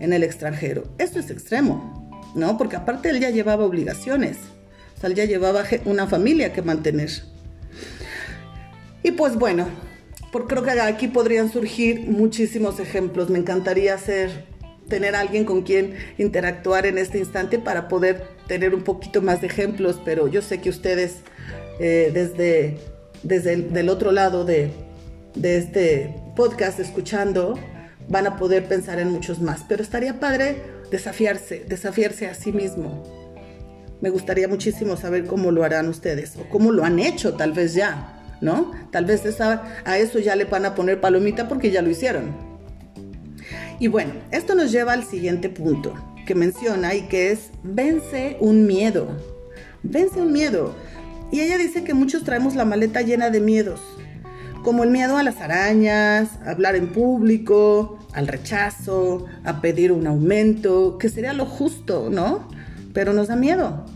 en 0.00 0.12
el 0.12 0.22
extranjero. 0.22 0.84
Esto 0.98 1.18
es 1.18 1.30
extremo, 1.30 2.10
¿no? 2.34 2.58
Porque 2.58 2.76
aparte 2.76 3.10
él 3.10 3.20
ya 3.20 3.30
llevaba 3.30 3.64
obligaciones. 3.64 4.36
O 4.96 5.00
sea, 5.00 5.10
él 5.10 5.14
ya 5.14 5.24
llevaba 5.24 5.62
una 5.84 6.06
familia 6.06 6.52
que 6.52 6.62
mantener. 6.62 7.10
Y 9.02 9.12
pues 9.12 9.36
bueno, 9.36 9.68
por, 10.32 10.46
creo 10.46 10.62
que 10.62 10.70
aquí 10.70 11.08
podrían 11.08 11.50
surgir 11.50 12.08
muchísimos 12.08 12.80
ejemplos. 12.80 13.30
Me 13.30 13.38
encantaría 13.38 13.94
hacer 13.94 14.47
tener 14.88 15.14
alguien 15.14 15.44
con 15.44 15.62
quien 15.62 15.94
interactuar 16.18 16.86
en 16.86 16.98
este 16.98 17.18
instante 17.18 17.58
para 17.58 17.88
poder 17.88 18.24
tener 18.46 18.74
un 18.74 18.82
poquito 18.82 19.22
más 19.22 19.40
de 19.40 19.46
ejemplos, 19.46 20.00
pero 20.04 20.28
yo 20.28 20.42
sé 20.42 20.60
que 20.60 20.70
ustedes 20.70 21.16
eh, 21.78 22.10
desde, 22.12 22.78
desde 23.22 23.52
el 23.52 23.72
del 23.72 23.88
otro 23.88 24.10
lado 24.12 24.44
de, 24.44 24.70
de 25.34 25.58
este 25.58 26.14
podcast 26.34 26.80
escuchando 26.80 27.58
van 28.08 28.26
a 28.26 28.36
poder 28.36 28.64
pensar 28.64 28.98
en 28.98 29.10
muchos 29.10 29.40
más, 29.40 29.64
pero 29.68 29.82
estaría 29.82 30.18
padre 30.18 30.62
desafiarse, 30.90 31.64
desafiarse 31.68 32.26
a 32.26 32.34
sí 32.34 32.52
mismo. 32.52 33.02
Me 34.00 34.10
gustaría 34.10 34.48
muchísimo 34.48 34.96
saber 34.96 35.24
cómo 35.24 35.50
lo 35.50 35.64
harán 35.64 35.88
ustedes 35.88 36.36
o 36.36 36.48
cómo 36.48 36.72
lo 36.72 36.84
han 36.84 36.98
hecho 36.98 37.34
tal 37.34 37.52
vez 37.52 37.74
ya, 37.74 38.36
¿no? 38.40 38.72
Tal 38.92 39.04
vez 39.04 39.22
a 39.40 39.98
eso 39.98 40.18
ya 40.20 40.36
le 40.36 40.44
van 40.44 40.64
a 40.64 40.74
poner 40.74 41.00
palomita 41.00 41.48
porque 41.48 41.70
ya 41.70 41.82
lo 41.82 41.90
hicieron. 41.90 42.47
Y 43.80 43.86
bueno, 43.86 44.12
esto 44.32 44.54
nos 44.54 44.72
lleva 44.72 44.92
al 44.92 45.04
siguiente 45.04 45.48
punto 45.48 45.94
que 46.26 46.34
menciona 46.34 46.94
y 46.94 47.02
que 47.08 47.30
es 47.30 47.50
vence 47.62 48.36
un 48.40 48.66
miedo. 48.66 49.08
Vence 49.82 50.20
un 50.20 50.32
miedo. 50.32 50.74
Y 51.30 51.40
ella 51.40 51.56
dice 51.56 51.84
que 51.84 51.94
muchos 51.94 52.24
traemos 52.24 52.54
la 52.54 52.64
maleta 52.64 53.02
llena 53.02 53.30
de 53.30 53.40
miedos, 53.40 53.80
como 54.64 54.82
el 54.82 54.90
miedo 54.90 55.16
a 55.16 55.22
las 55.22 55.40
arañas, 55.40 56.30
a 56.44 56.50
hablar 56.50 56.74
en 56.74 56.88
público, 56.88 57.98
al 58.12 58.26
rechazo, 58.26 59.26
a 59.44 59.60
pedir 59.60 59.92
un 59.92 60.06
aumento, 60.06 60.98
que 60.98 61.08
sería 61.08 61.32
lo 61.32 61.46
justo, 61.46 62.08
¿no? 62.10 62.48
Pero 62.92 63.12
nos 63.12 63.28
da 63.28 63.36
miedo. 63.36 63.86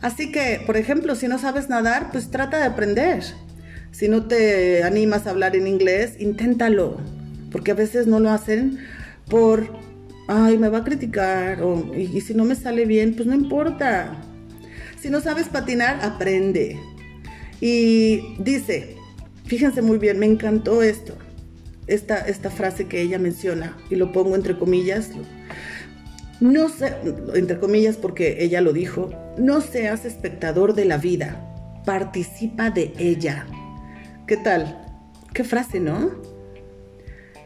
Así 0.00 0.32
que, 0.32 0.62
por 0.66 0.76
ejemplo, 0.76 1.14
si 1.14 1.28
no 1.28 1.38
sabes 1.38 1.68
nadar, 1.68 2.10
pues 2.10 2.30
trata 2.30 2.58
de 2.58 2.64
aprender. 2.64 3.22
Si 3.90 4.08
no 4.08 4.26
te 4.26 4.82
animas 4.82 5.26
a 5.26 5.30
hablar 5.30 5.54
en 5.54 5.66
inglés, 5.66 6.14
inténtalo 6.18 6.98
porque 7.52 7.70
a 7.70 7.74
veces 7.74 8.06
no 8.06 8.18
lo 8.18 8.30
hacen 8.30 8.78
por, 9.28 9.70
ay, 10.26 10.58
me 10.58 10.68
va 10.68 10.78
a 10.78 10.84
criticar, 10.84 11.62
o, 11.62 11.94
y, 11.94 12.20
si 12.20 12.34
no 12.34 12.44
me 12.44 12.54
sale 12.54 12.86
bien, 12.86 13.14
pues 13.14 13.26
no 13.28 13.34
importa. 13.34 14.20
Si 14.98 15.10
no 15.10 15.20
sabes 15.20 15.48
patinar, 15.48 16.00
aprende. 16.02 16.78
Y 17.60 18.34
dice, 18.42 18.96
fíjense 19.44 19.82
muy 19.82 19.98
bien, 19.98 20.18
me 20.18 20.26
encantó 20.26 20.82
esto, 20.82 21.14
esta, 21.86 22.18
esta 22.18 22.50
frase 22.50 22.86
que 22.86 23.00
ella 23.00 23.18
menciona, 23.18 23.76
y 23.90 23.96
lo 23.96 24.12
pongo 24.12 24.34
entre 24.34 24.58
comillas, 24.58 25.10
no 26.40 26.68
sé, 26.68 26.96
entre 27.34 27.60
comillas 27.60 27.96
porque 27.96 28.42
ella 28.42 28.60
lo 28.60 28.72
dijo, 28.72 29.10
no 29.38 29.60
seas 29.60 30.04
espectador 30.04 30.74
de 30.74 30.86
la 30.86 30.96
vida, 30.96 31.40
participa 31.84 32.70
de 32.70 32.92
ella. 32.98 33.46
¿Qué 34.26 34.36
tal? 34.36 34.84
¿Qué 35.32 35.44
frase, 35.44 35.78
no? 35.78 36.31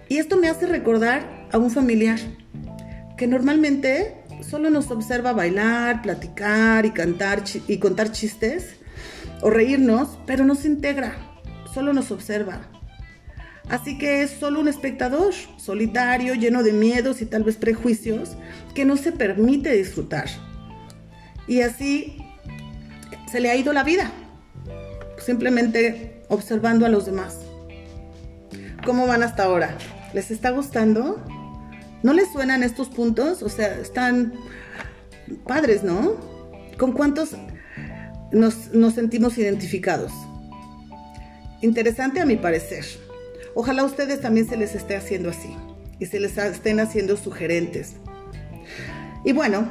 Y 0.09 0.19
esto 0.19 0.37
me 0.37 0.49
hace 0.49 0.67
recordar 0.67 1.49
a 1.53 1.59
un 1.59 1.71
familiar 1.71 2.19
que 3.17 3.27
normalmente 3.27 4.15
solo 4.49 4.71
nos 4.71 4.91
observa 4.91 5.33
bailar, 5.33 6.03
platicar 6.03 6.87
y 6.87 6.91
cantar 6.91 7.43
y 7.67 7.79
contar 7.79 8.13
chistes 8.13 8.77
o 9.43 9.51
reírnos, 9.51 10.19
pero 10.27 10.45
no 10.45 10.55
se 10.55 10.69
integra, 10.69 11.17
solo 11.73 11.93
nos 11.93 12.11
observa. 12.11 12.61
Así 13.69 13.99
que 13.99 14.23
es 14.23 14.31
solo 14.31 14.61
un 14.61 14.69
espectador, 14.69 15.35
solitario, 15.57 16.35
lleno 16.35 16.63
de 16.63 16.73
miedos 16.73 17.21
y 17.21 17.27
tal 17.27 17.43
vez 17.43 17.57
prejuicios, 17.57 18.37
que 18.75 18.85
no 18.85 18.97
se 18.97 19.11
permite 19.11 19.73
disfrutar. 19.73 20.29
Y 21.49 21.63
así 21.63 22.19
se 23.31 23.41
le 23.41 23.51
ha 23.51 23.57
ido 23.57 23.73
la 23.73 23.83
vida, 23.83 24.13
simplemente 25.19 26.23
observando 26.29 26.87
a 26.87 26.89
los 26.89 27.07
demás. 27.07 27.41
¿Cómo 28.85 29.09
van 29.09 29.25
hasta 29.25 29.45
ahora? 29.45 29.77
¿Les 30.17 30.31
está 30.31 30.49
gustando? 30.49 31.23
¿No 32.03 32.15
les 32.15 32.33
suenan 32.33 32.63
estos 32.63 32.89
puntos? 32.89 33.43
O 33.43 33.51
sea, 33.51 33.79
están 33.79 34.33
padres, 35.47 35.83
¿no? 35.83 36.17
¿Con 36.79 36.93
cuántos 36.93 37.37
nos, 38.33 38.55
sentimos 38.95 39.37
identificados? 39.37 40.11
Interesante 41.61 42.23
a 42.23 42.25
mi 42.25 42.37
parecer. 42.37 42.87
Ojalá 43.55 43.83
a 43.83 43.85
ustedes 43.85 44.23
también 44.23 44.49
se 44.49 44.57
les 44.57 44.75
esté 44.75 44.97
haciendo 44.97 45.29
así 45.29 45.55
y 45.99 46.07
se 46.07 46.19
les 46.19 46.39
estén 46.39 46.81
haciendo 46.81 47.19
sugerentes. 47.19 47.97
Y 49.23 49.35
bueno, 49.35 49.69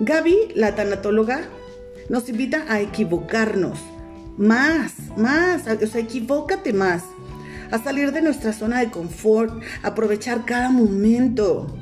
Gaby, 0.00 0.52
la 0.54 0.74
tanatóloga, 0.74 1.42
nos 2.08 2.30
invita 2.30 2.64
a 2.66 2.80
equivocarnos 2.80 3.78
más, 4.38 4.94
más, 5.18 5.66
o 5.66 5.86
sea, 5.86 6.00
equivócate 6.00 6.72
más 6.72 7.02
a 7.70 7.82
salir 7.82 8.12
de 8.12 8.22
nuestra 8.22 8.52
zona 8.52 8.80
de 8.80 8.90
confort, 8.90 9.62
aprovechar 9.82 10.44
cada 10.44 10.70
momento 10.70 11.78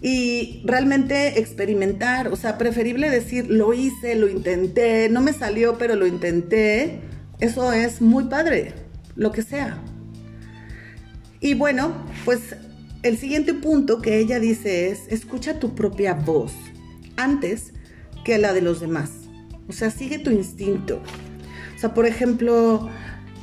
y 0.00 0.62
realmente 0.64 1.40
experimentar, 1.40 2.28
o 2.28 2.36
sea, 2.36 2.58
preferible 2.58 3.10
decir, 3.10 3.50
lo 3.50 3.72
hice, 3.72 4.14
lo 4.14 4.28
intenté, 4.28 5.08
no 5.08 5.20
me 5.20 5.32
salió, 5.32 5.78
pero 5.78 5.96
lo 5.96 6.06
intenté, 6.06 7.00
eso 7.40 7.72
es 7.72 8.00
muy 8.00 8.24
padre, 8.24 8.72
lo 9.14 9.32
que 9.32 9.42
sea. 9.42 9.82
Y 11.40 11.54
bueno, 11.54 11.92
pues 12.24 12.56
el 13.02 13.18
siguiente 13.18 13.54
punto 13.54 14.00
que 14.00 14.18
ella 14.18 14.38
dice 14.40 14.90
es, 14.90 15.00
escucha 15.08 15.58
tu 15.58 15.74
propia 15.74 16.14
voz 16.14 16.52
antes 17.16 17.72
que 18.24 18.38
la 18.38 18.52
de 18.52 18.62
los 18.62 18.80
demás. 18.80 19.10
O 19.68 19.72
sea, 19.72 19.90
sigue 19.90 20.18
tu 20.18 20.30
instinto. 20.30 21.00
O 21.74 21.78
sea, 21.78 21.94
por 21.94 22.06
ejemplo, 22.06 22.88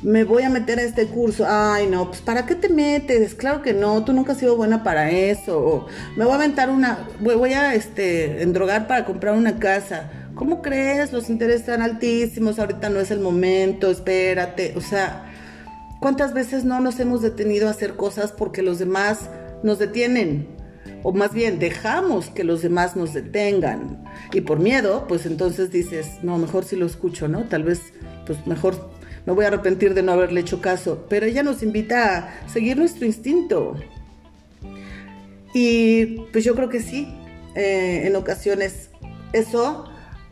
me 0.04 0.22
voy 0.24 0.42
a 0.42 0.50
meter 0.50 0.78
a 0.78 0.82
este 0.82 1.06
curso. 1.06 1.46
Ay, 1.48 1.86
no, 1.86 2.08
pues 2.08 2.20
¿para 2.20 2.44
qué 2.44 2.54
te 2.54 2.68
metes? 2.68 3.34
Claro 3.34 3.62
que 3.62 3.72
no, 3.72 4.04
tú 4.04 4.12
nunca 4.12 4.32
has 4.32 4.38
sido 4.38 4.56
buena 4.56 4.84
para 4.84 5.10
eso. 5.10 5.86
me 6.16 6.24
voy 6.24 6.32
a 6.32 6.36
aventar 6.36 6.70
una, 6.70 7.08
voy 7.20 7.54
a 7.54 7.74
este, 7.74 8.42
endrogar 8.42 8.86
para 8.86 9.06
comprar 9.06 9.34
una 9.34 9.58
casa. 9.58 10.10
¿Cómo 10.34 10.62
crees? 10.62 11.12
Los 11.12 11.30
intereses 11.30 11.60
están 11.62 11.80
altísimos, 11.80 12.58
ahorita 12.58 12.90
no 12.90 13.00
es 13.00 13.10
el 13.10 13.20
momento, 13.20 13.90
espérate. 13.90 14.74
O 14.76 14.80
sea, 14.80 15.32
¿cuántas 16.00 16.34
veces 16.34 16.64
no 16.64 16.80
nos 16.80 17.00
hemos 17.00 17.22
detenido 17.22 17.68
a 17.68 17.70
hacer 17.70 17.94
cosas 17.94 18.30
porque 18.32 18.60
los 18.62 18.78
demás 18.78 19.30
nos 19.62 19.78
detienen? 19.78 20.48
O 21.02 21.12
más 21.12 21.32
bien, 21.32 21.58
dejamos 21.58 22.28
que 22.28 22.44
los 22.44 22.62
demás 22.62 22.96
nos 22.96 23.14
detengan. 23.14 24.04
Y 24.32 24.42
por 24.42 24.58
miedo, 24.58 25.06
pues 25.08 25.24
entonces 25.24 25.70
dices, 25.70 26.18
no, 26.22 26.36
mejor 26.36 26.64
si 26.64 26.76
lo 26.76 26.84
escucho, 26.84 27.28
¿no? 27.28 27.44
Tal 27.44 27.62
vez, 27.62 27.80
pues 28.26 28.46
mejor 28.46 28.93
me 29.26 29.32
voy 29.32 29.44
a 29.44 29.48
arrepentir 29.48 29.94
de 29.94 30.02
no 30.02 30.12
haberle 30.12 30.40
hecho 30.40 30.60
caso. 30.60 31.06
Pero 31.08 31.26
ella 31.26 31.42
nos 31.42 31.62
invita 31.62 32.16
a 32.44 32.48
seguir 32.48 32.76
nuestro 32.76 33.06
instinto. 33.06 33.76
Y 35.54 36.20
pues 36.32 36.44
yo 36.44 36.54
creo 36.54 36.68
que 36.68 36.80
sí, 36.80 37.14
eh, 37.54 38.02
en 38.06 38.16
ocasiones 38.16 38.90
eso, 39.32 39.88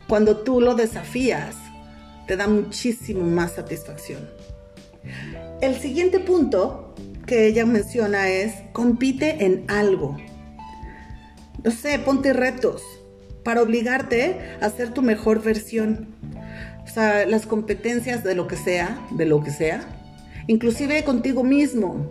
cuando 0.07 0.37
tú 0.37 0.61
lo 0.61 0.75
desafías, 0.75 1.55
te 2.27 2.37
da 2.37 2.47
muchísimo 2.47 3.23
más 3.23 3.53
satisfacción. 3.53 4.29
El 5.61 5.75
siguiente 5.75 6.19
punto 6.19 6.93
que 7.25 7.47
ella 7.47 7.65
menciona 7.65 8.29
es, 8.29 8.53
compite 8.73 9.45
en 9.45 9.65
algo. 9.69 10.17
No 11.63 11.71
sé, 11.71 11.99
ponte 11.99 12.33
retos 12.33 12.81
para 13.43 13.61
obligarte 13.61 14.39
a 14.61 14.69
ser 14.69 14.93
tu 14.93 15.01
mejor 15.01 15.41
versión. 15.41 16.15
O 16.85 16.89
sea, 16.89 17.25
las 17.25 17.45
competencias 17.45 18.23
de 18.23 18.35
lo 18.35 18.47
que 18.47 18.57
sea, 18.57 18.99
de 19.11 19.25
lo 19.25 19.43
que 19.43 19.51
sea, 19.51 19.81
inclusive 20.47 21.03
contigo 21.03 21.43
mismo. 21.43 22.07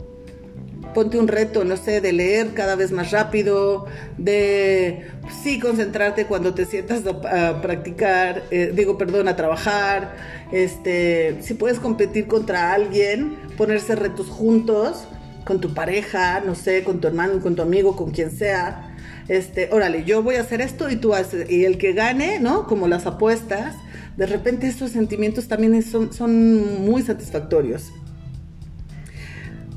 Ponte 0.95 1.19
un 1.19 1.29
reto, 1.29 1.65
no 1.65 1.77
sé, 1.77 2.01
de 2.03 2.13
leer 2.13 2.53
cada 2.53 2.77
vez 2.77 2.93
más 2.93 3.13
rápido, 3.13 3.87
de 4.19 5.07
sí 5.43 5.59
concentrarte 5.59 6.27
cuando 6.27 6.53
te 6.53 6.67
sientas 6.67 7.03
a, 7.07 7.63
practicar, 7.63 8.43
eh, 8.51 8.73
digo, 8.75 8.99
perdón, 8.99 9.29
a 9.29 9.37
trabajar. 9.37 10.17
Este, 10.53 11.39
si 11.41 11.55
puedes 11.55 11.79
competir 11.79 12.27
contra 12.27 12.75
alguien, 12.75 13.37
ponerse 13.57 13.95
retos 13.95 14.29
juntos 14.29 15.07
con 15.45 15.61
tu 15.61 15.73
pareja, 15.75 16.41
no 16.41 16.55
sé, 16.55 16.85
con 16.85 17.01
tu 17.01 17.09
hermano, 17.09 17.41
con 17.41 17.57
tu 17.57 17.63
amigo, 17.63 17.97
con 17.97 18.11
quien 18.11 18.31
sea. 18.31 18.95
Este, 19.29 19.69
órale, 19.73 20.05
yo 20.05 20.23
voy 20.23 20.37
a 20.37 20.41
hacer 20.41 20.61
esto 20.61 20.91
y 20.91 20.97
tú 20.97 21.15
haces, 21.15 21.51
y 21.51 21.65
el 21.65 21.79
que 21.79 21.93
gane, 21.93 22.39
¿no? 22.39 22.67
Como 22.67 22.89
las 22.89 23.07
apuestas, 23.07 23.77
de 24.17 24.27
repente 24.27 24.67
estos 24.67 24.91
sentimientos 24.91 25.49
también 25.49 25.83
son, 25.83 26.13
son 26.13 26.85
muy 26.85 27.03
satisfactorios. 27.03 27.93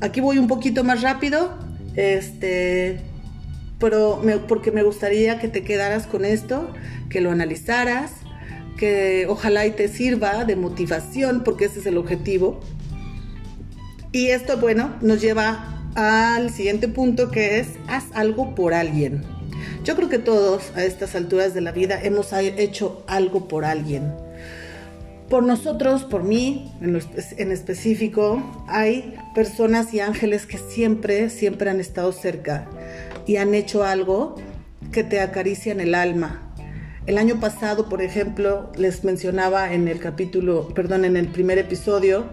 Aquí 0.00 0.20
voy 0.20 0.38
un 0.38 0.46
poquito 0.46 0.84
más 0.84 1.00
rápido, 1.00 1.58
este, 1.94 3.00
pero 3.78 4.22
porque 4.46 4.70
me 4.70 4.82
gustaría 4.82 5.38
que 5.38 5.48
te 5.48 5.62
quedaras 5.62 6.06
con 6.06 6.24
esto, 6.26 6.72
que 7.08 7.22
lo 7.22 7.30
analizaras, 7.30 8.12
que 8.76 9.26
ojalá 9.26 9.64
y 9.64 9.70
te 9.70 9.88
sirva 9.88 10.44
de 10.44 10.54
motivación, 10.54 11.42
porque 11.42 11.64
ese 11.64 11.80
es 11.80 11.86
el 11.86 11.96
objetivo. 11.96 12.60
Y 14.12 14.28
esto, 14.28 14.58
bueno, 14.58 14.96
nos 15.00 15.22
lleva 15.22 15.82
al 15.94 16.50
siguiente 16.50 16.88
punto 16.88 17.30
que 17.30 17.58
es, 17.58 17.68
haz 17.88 18.04
algo 18.12 18.54
por 18.54 18.74
alguien. 18.74 19.22
Yo 19.82 19.96
creo 19.96 20.10
que 20.10 20.18
todos 20.18 20.72
a 20.74 20.84
estas 20.84 21.14
alturas 21.14 21.54
de 21.54 21.62
la 21.62 21.72
vida 21.72 21.98
hemos 22.02 22.34
hecho 22.34 23.02
algo 23.06 23.48
por 23.48 23.64
alguien 23.64 24.12
por 25.28 25.42
nosotros, 25.42 26.04
por 26.04 26.22
mí 26.22 26.72
en, 26.80 27.52
específico, 27.52 28.64
hay 28.68 29.16
personas 29.34 29.92
y 29.92 30.00
ángeles 30.00 30.46
que 30.46 30.58
siempre, 30.58 31.30
siempre 31.30 31.70
han 31.70 31.80
estado 31.80 32.12
cerca 32.12 32.68
y 33.26 33.36
han 33.36 33.54
hecho 33.54 33.84
algo 33.84 34.36
que 34.92 35.02
te 35.02 35.20
acarician 35.20 35.80
el 35.80 35.94
alma. 35.94 36.54
El 37.06 37.18
año 37.18 37.40
pasado, 37.40 37.88
por 37.88 38.02
ejemplo, 38.02 38.70
les 38.76 39.04
mencionaba 39.04 39.72
en 39.72 39.88
el 39.88 39.98
capítulo, 39.98 40.68
perdón, 40.74 41.04
en 41.04 41.16
el 41.16 41.28
primer 41.28 41.58
episodio, 41.58 42.26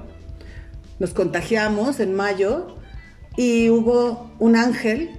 nos 1.00 1.14
contagiamos 1.14 2.00
en 2.00 2.14
mayo 2.14 2.78
y 3.36 3.70
hubo 3.70 4.32
un 4.40 4.56
ángel 4.56 5.12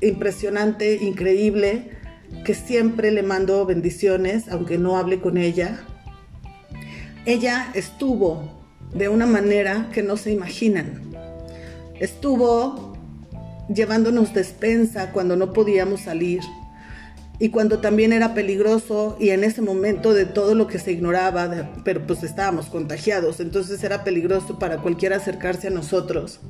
impresionante, 0.00 0.96
increíble, 1.02 1.90
que 2.44 2.54
siempre 2.54 3.10
le 3.10 3.22
mandó 3.22 3.64
bendiciones, 3.64 4.48
aunque 4.48 4.76
no 4.76 4.96
hable 4.96 5.20
con 5.20 5.38
ella, 5.38 5.86
ella 7.26 7.70
estuvo 7.74 8.42
de 8.92 9.08
una 9.08 9.26
manera 9.26 9.88
que 9.92 10.02
no 10.02 10.16
se 10.16 10.32
imaginan. 10.32 11.02
Estuvo 11.98 12.94
llevándonos 13.72 14.34
despensa 14.34 15.12
cuando 15.12 15.36
no 15.36 15.52
podíamos 15.52 16.02
salir 16.02 16.40
y 17.38 17.48
cuando 17.48 17.80
también 17.80 18.12
era 18.12 18.34
peligroso 18.34 19.16
y 19.18 19.30
en 19.30 19.42
ese 19.42 19.60
momento 19.60 20.12
de 20.12 20.24
todo 20.24 20.54
lo 20.54 20.66
que 20.66 20.78
se 20.78 20.92
ignoraba, 20.92 21.72
pero 21.82 22.06
pues 22.06 22.22
estábamos 22.22 22.66
contagiados, 22.66 23.40
entonces 23.40 23.82
era 23.82 24.04
peligroso 24.04 24.58
para 24.58 24.78
cualquiera 24.78 25.16
acercarse 25.16 25.68
a 25.68 25.70
nosotros. 25.70 26.40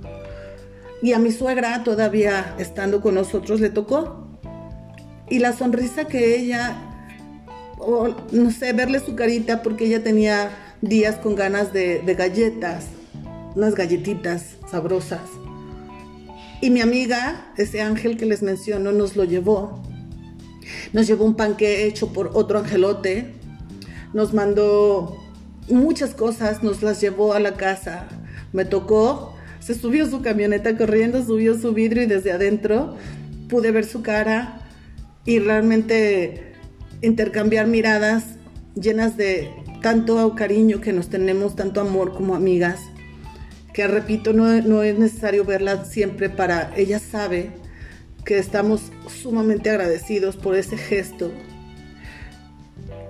Y 1.02 1.12
a 1.12 1.18
mi 1.18 1.32
suegra 1.32 1.84
todavía 1.84 2.54
estando 2.58 3.00
con 3.00 3.14
nosotros 3.14 3.60
le 3.60 3.70
tocó. 3.70 4.26
Y 5.28 5.38
la 5.38 5.52
sonrisa 5.52 6.06
que 6.06 6.36
ella, 6.36 6.76
no 8.32 8.50
sé, 8.50 8.72
verle 8.72 9.00
su 9.00 9.14
carita 9.14 9.62
porque 9.62 9.86
ella 9.86 10.02
tenía 10.02 10.50
días 10.84 11.16
con 11.16 11.34
ganas 11.34 11.72
de, 11.72 12.02
galletas, 12.16 12.86
unas 13.54 13.74
galletitas 13.74 14.56
sabrosas. 14.70 15.22
Y 16.60 16.70
mi 16.70 16.80
amiga, 16.80 17.52
ese 17.56 17.80
ángel 17.80 18.16
que 18.16 18.26
les 18.26 18.42
menciono, 18.42 18.92
nos 18.92 19.16
lo 19.16 19.24
llevó. 19.24 19.82
Nos 20.92 21.06
llevó 21.06 21.24
un 21.24 21.34
panque 21.34 21.86
hecho 21.86 22.12
por 22.12 22.30
otro 22.34 22.58
angelote. 22.58 23.34
Nos 24.12 24.32
mandó 24.32 25.18
muchas 25.68 26.14
cosas, 26.14 26.62
nos 26.62 26.82
las 26.82 27.00
llevó 27.00 27.32
a 27.32 27.40
la 27.40 27.54
casa. 27.54 28.06
Me 28.52 28.64
tocó, 28.64 29.34
se 29.60 29.74
subió 29.74 30.08
su 30.08 30.22
camioneta 30.22 30.76
corriendo, 30.76 31.24
subió 31.24 31.58
su 31.58 31.72
vidrio 31.72 32.02
y 32.02 32.06
desde 32.06 32.32
adentro 32.32 32.96
pude 33.48 33.70
ver 33.70 33.84
su 33.84 34.02
cara 34.02 34.60
y 35.24 35.38
realmente 35.38 36.52
intercambiar 37.02 37.66
miradas 37.66 38.24
llenas 38.74 39.16
de 39.16 39.50
tanto 39.84 40.34
cariño 40.34 40.80
que 40.80 40.94
nos 40.94 41.10
tenemos, 41.10 41.56
tanto 41.56 41.82
amor 41.82 42.14
como 42.14 42.34
amigas, 42.34 42.80
que 43.74 43.86
repito, 43.86 44.32
no, 44.32 44.50
no 44.62 44.82
es 44.82 44.98
necesario 44.98 45.44
verla 45.44 45.84
siempre 45.84 46.30
para, 46.30 46.72
ella 46.74 46.98
sabe 46.98 47.50
que 48.24 48.38
estamos 48.38 48.90
sumamente 49.08 49.68
agradecidos 49.68 50.36
por 50.36 50.56
ese 50.56 50.78
gesto 50.78 51.32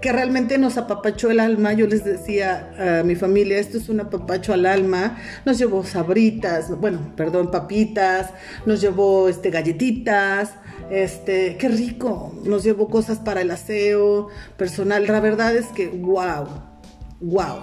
que 0.04 0.12
realmente 0.12 0.58
nos 0.58 0.76
apapachó 0.76 1.30
el 1.30 1.40
alma. 1.40 1.72
Yo 1.72 1.86
les 1.86 2.04
decía 2.04 3.00
a 3.00 3.02
mi 3.04 3.14
familia, 3.14 3.58
esto 3.58 3.78
es 3.78 3.88
un 3.88 4.00
apapacho 4.00 4.52
al 4.52 4.66
alma. 4.66 5.16
Nos 5.46 5.56
llevó 5.56 5.82
sabritas, 5.82 6.78
bueno, 6.78 7.14
perdón, 7.16 7.50
papitas, 7.50 8.28
nos 8.66 8.82
llevó 8.82 9.30
este, 9.30 9.48
galletitas, 9.48 10.50
este, 10.90 11.56
qué 11.56 11.70
rico. 11.70 12.38
Nos 12.44 12.64
llevó 12.64 12.90
cosas 12.90 13.18
para 13.18 13.40
el 13.40 13.50
aseo 13.50 14.28
personal. 14.58 15.06
La 15.06 15.20
verdad 15.20 15.56
es 15.56 15.68
que, 15.68 15.88
wow, 15.88 16.48
wow. 17.22 17.60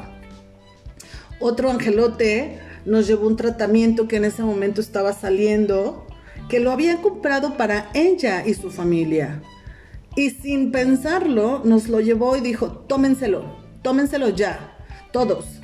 Otro 1.39 1.69
angelote 1.69 2.58
nos 2.86 3.06
llevó 3.06 3.27
un 3.27 3.36
tratamiento 3.36 4.08
que 4.08 4.15
en 4.15 4.25
ese 4.25 4.41
momento 4.41 4.82
estaba 4.82 5.13
saliendo, 5.13 6.08
que 6.49 6.60
lo 6.60 6.71
habían 6.71 7.04
comprado 7.04 7.56
para 7.56 7.91
ella 7.93 8.43
y 8.43 8.56
su 8.56 8.71
familia. 8.71 9.43
Y 10.15 10.32
sin 10.32 10.71
pensarlo, 10.71 11.62
nos 11.63 11.88
lo 11.88 12.02
llevó 12.02 12.36
y 12.36 12.41
dijo, 12.41 12.67
tómenselo, 12.88 13.45
tómenselo 13.82 14.30
ya, 14.30 14.78
todos. 15.13 15.61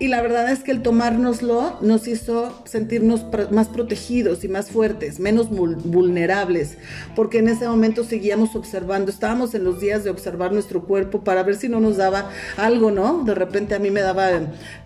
Y 0.00 0.06
la 0.06 0.22
verdad 0.22 0.50
es 0.50 0.60
que 0.60 0.70
el 0.70 0.82
tomárnoslo 0.82 1.76
nos 1.80 2.06
hizo 2.06 2.62
sentirnos 2.64 3.26
más 3.50 3.66
protegidos 3.66 4.44
y 4.44 4.48
más 4.48 4.70
fuertes, 4.70 5.18
menos 5.18 5.48
vulnerables, 5.50 6.78
porque 7.16 7.38
en 7.38 7.48
ese 7.48 7.66
momento 7.66 8.04
seguíamos 8.04 8.54
observando, 8.54 9.10
estábamos 9.10 9.54
en 9.54 9.64
los 9.64 9.80
días 9.80 10.04
de 10.04 10.10
observar 10.10 10.52
nuestro 10.52 10.84
cuerpo 10.84 11.24
para 11.24 11.42
ver 11.42 11.56
si 11.56 11.68
no 11.68 11.80
nos 11.80 11.96
daba 11.96 12.30
algo, 12.56 12.92
¿no? 12.92 13.24
De 13.24 13.34
repente 13.34 13.74
a 13.74 13.80
mí 13.80 13.90
me 13.90 14.00
daba 14.00 14.28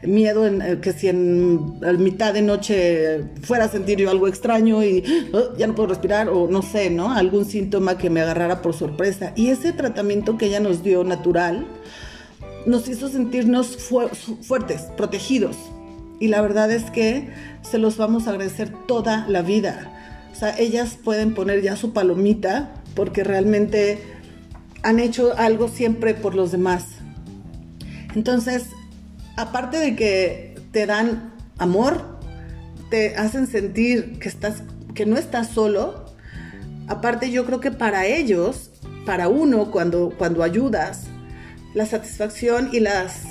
miedo 0.02 0.46
en, 0.46 0.62
eh, 0.62 0.78
que 0.80 0.92
si 0.94 1.08
en 1.08 1.78
a 1.84 1.92
mitad 1.92 2.32
de 2.32 2.40
noche 2.40 3.24
fuera 3.42 3.64
a 3.66 3.68
sentir 3.68 3.98
yo 3.98 4.10
algo 4.10 4.28
extraño 4.28 4.82
y 4.82 5.04
oh, 5.34 5.54
ya 5.58 5.66
no 5.66 5.74
puedo 5.74 5.90
respirar 5.90 6.30
o 6.30 6.48
no 6.48 6.62
sé, 6.62 6.88
¿no? 6.88 7.12
Algún 7.12 7.44
síntoma 7.44 7.98
que 7.98 8.08
me 8.08 8.22
agarrara 8.22 8.62
por 8.62 8.72
sorpresa. 8.72 9.32
Y 9.36 9.50
ese 9.50 9.72
tratamiento 9.72 10.38
que 10.38 10.46
ella 10.46 10.60
nos 10.60 10.82
dio 10.82 11.04
natural, 11.04 11.66
nos 12.66 12.88
hizo 12.88 13.08
sentirnos 13.08 13.76
fuertes, 13.76 14.82
protegidos. 14.96 15.56
y 16.20 16.28
la 16.28 16.40
verdad 16.40 16.70
es 16.70 16.88
que 16.90 17.30
se 17.62 17.78
los 17.78 17.96
vamos 17.96 18.26
a 18.26 18.30
agradecer 18.30 18.72
toda 18.86 19.26
la 19.28 19.42
vida. 19.42 19.90
O 20.30 20.36
sea, 20.36 20.56
ellas 20.56 20.96
pueden 21.02 21.34
poner 21.34 21.62
ya 21.62 21.74
su 21.74 21.92
palomita 21.92 22.74
porque 22.94 23.24
realmente 23.24 23.98
han 24.82 25.00
hecho 25.00 25.36
algo 25.36 25.68
siempre 25.68 26.14
por 26.14 26.34
los 26.34 26.52
demás. 26.52 26.86
Entonces, 28.14 28.66
aparte 29.36 29.78
de 29.78 29.96
que 29.96 30.54
te 30.70 30.86
dan 30.86 31.32
amor, 31.58 32.18
te 32.90 33.16
hacen 33.16 33.46
sentir 33.46 34.18
que 34.18 34.28
estás 34.28 34.62
que 34.94 35.06
no 35.06 35.16
estás 35.16 35.48
solo. 35.48 36.06
Aparte 36.88 37.30
yo 37.30 37.46
creo 37.46 37.60
que 37.60 37.70
para 37.70 38.06
ellos, 38.06 38.70
para 39.06 39.28
uno 39.28 39.70
cuando 39.70 40.12
cuando 40.16 40.42
ayudas, 40.42 41.04
la 41.74 41.86
satisfacción 41.86 42.70
y 42.72 42.80
las 42.80 43.22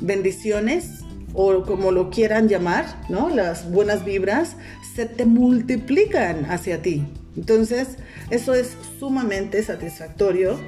bendiciones 0.00 1.04
o 1.34 1.62
como 1.62 1.90
lo 1.90 2.10
quieran 2.10 2.48
llamar, 2.48 2.86
¿no? 3.08 3.28
Las 3.28 3.70
buenas 3.70 4.04
vibras 4.04 4.56
se 4.94 5.06
te 5.06 5.26
multiplican 5.26 6.44
hacia 6.46 6.80
ti. 6.80 7.04
Entonces, 7.36 7.96
eso 8.30 8.54
es 8.54 8.76
sumamente 9.00 9.62
satisfactorio. 9.62 10.58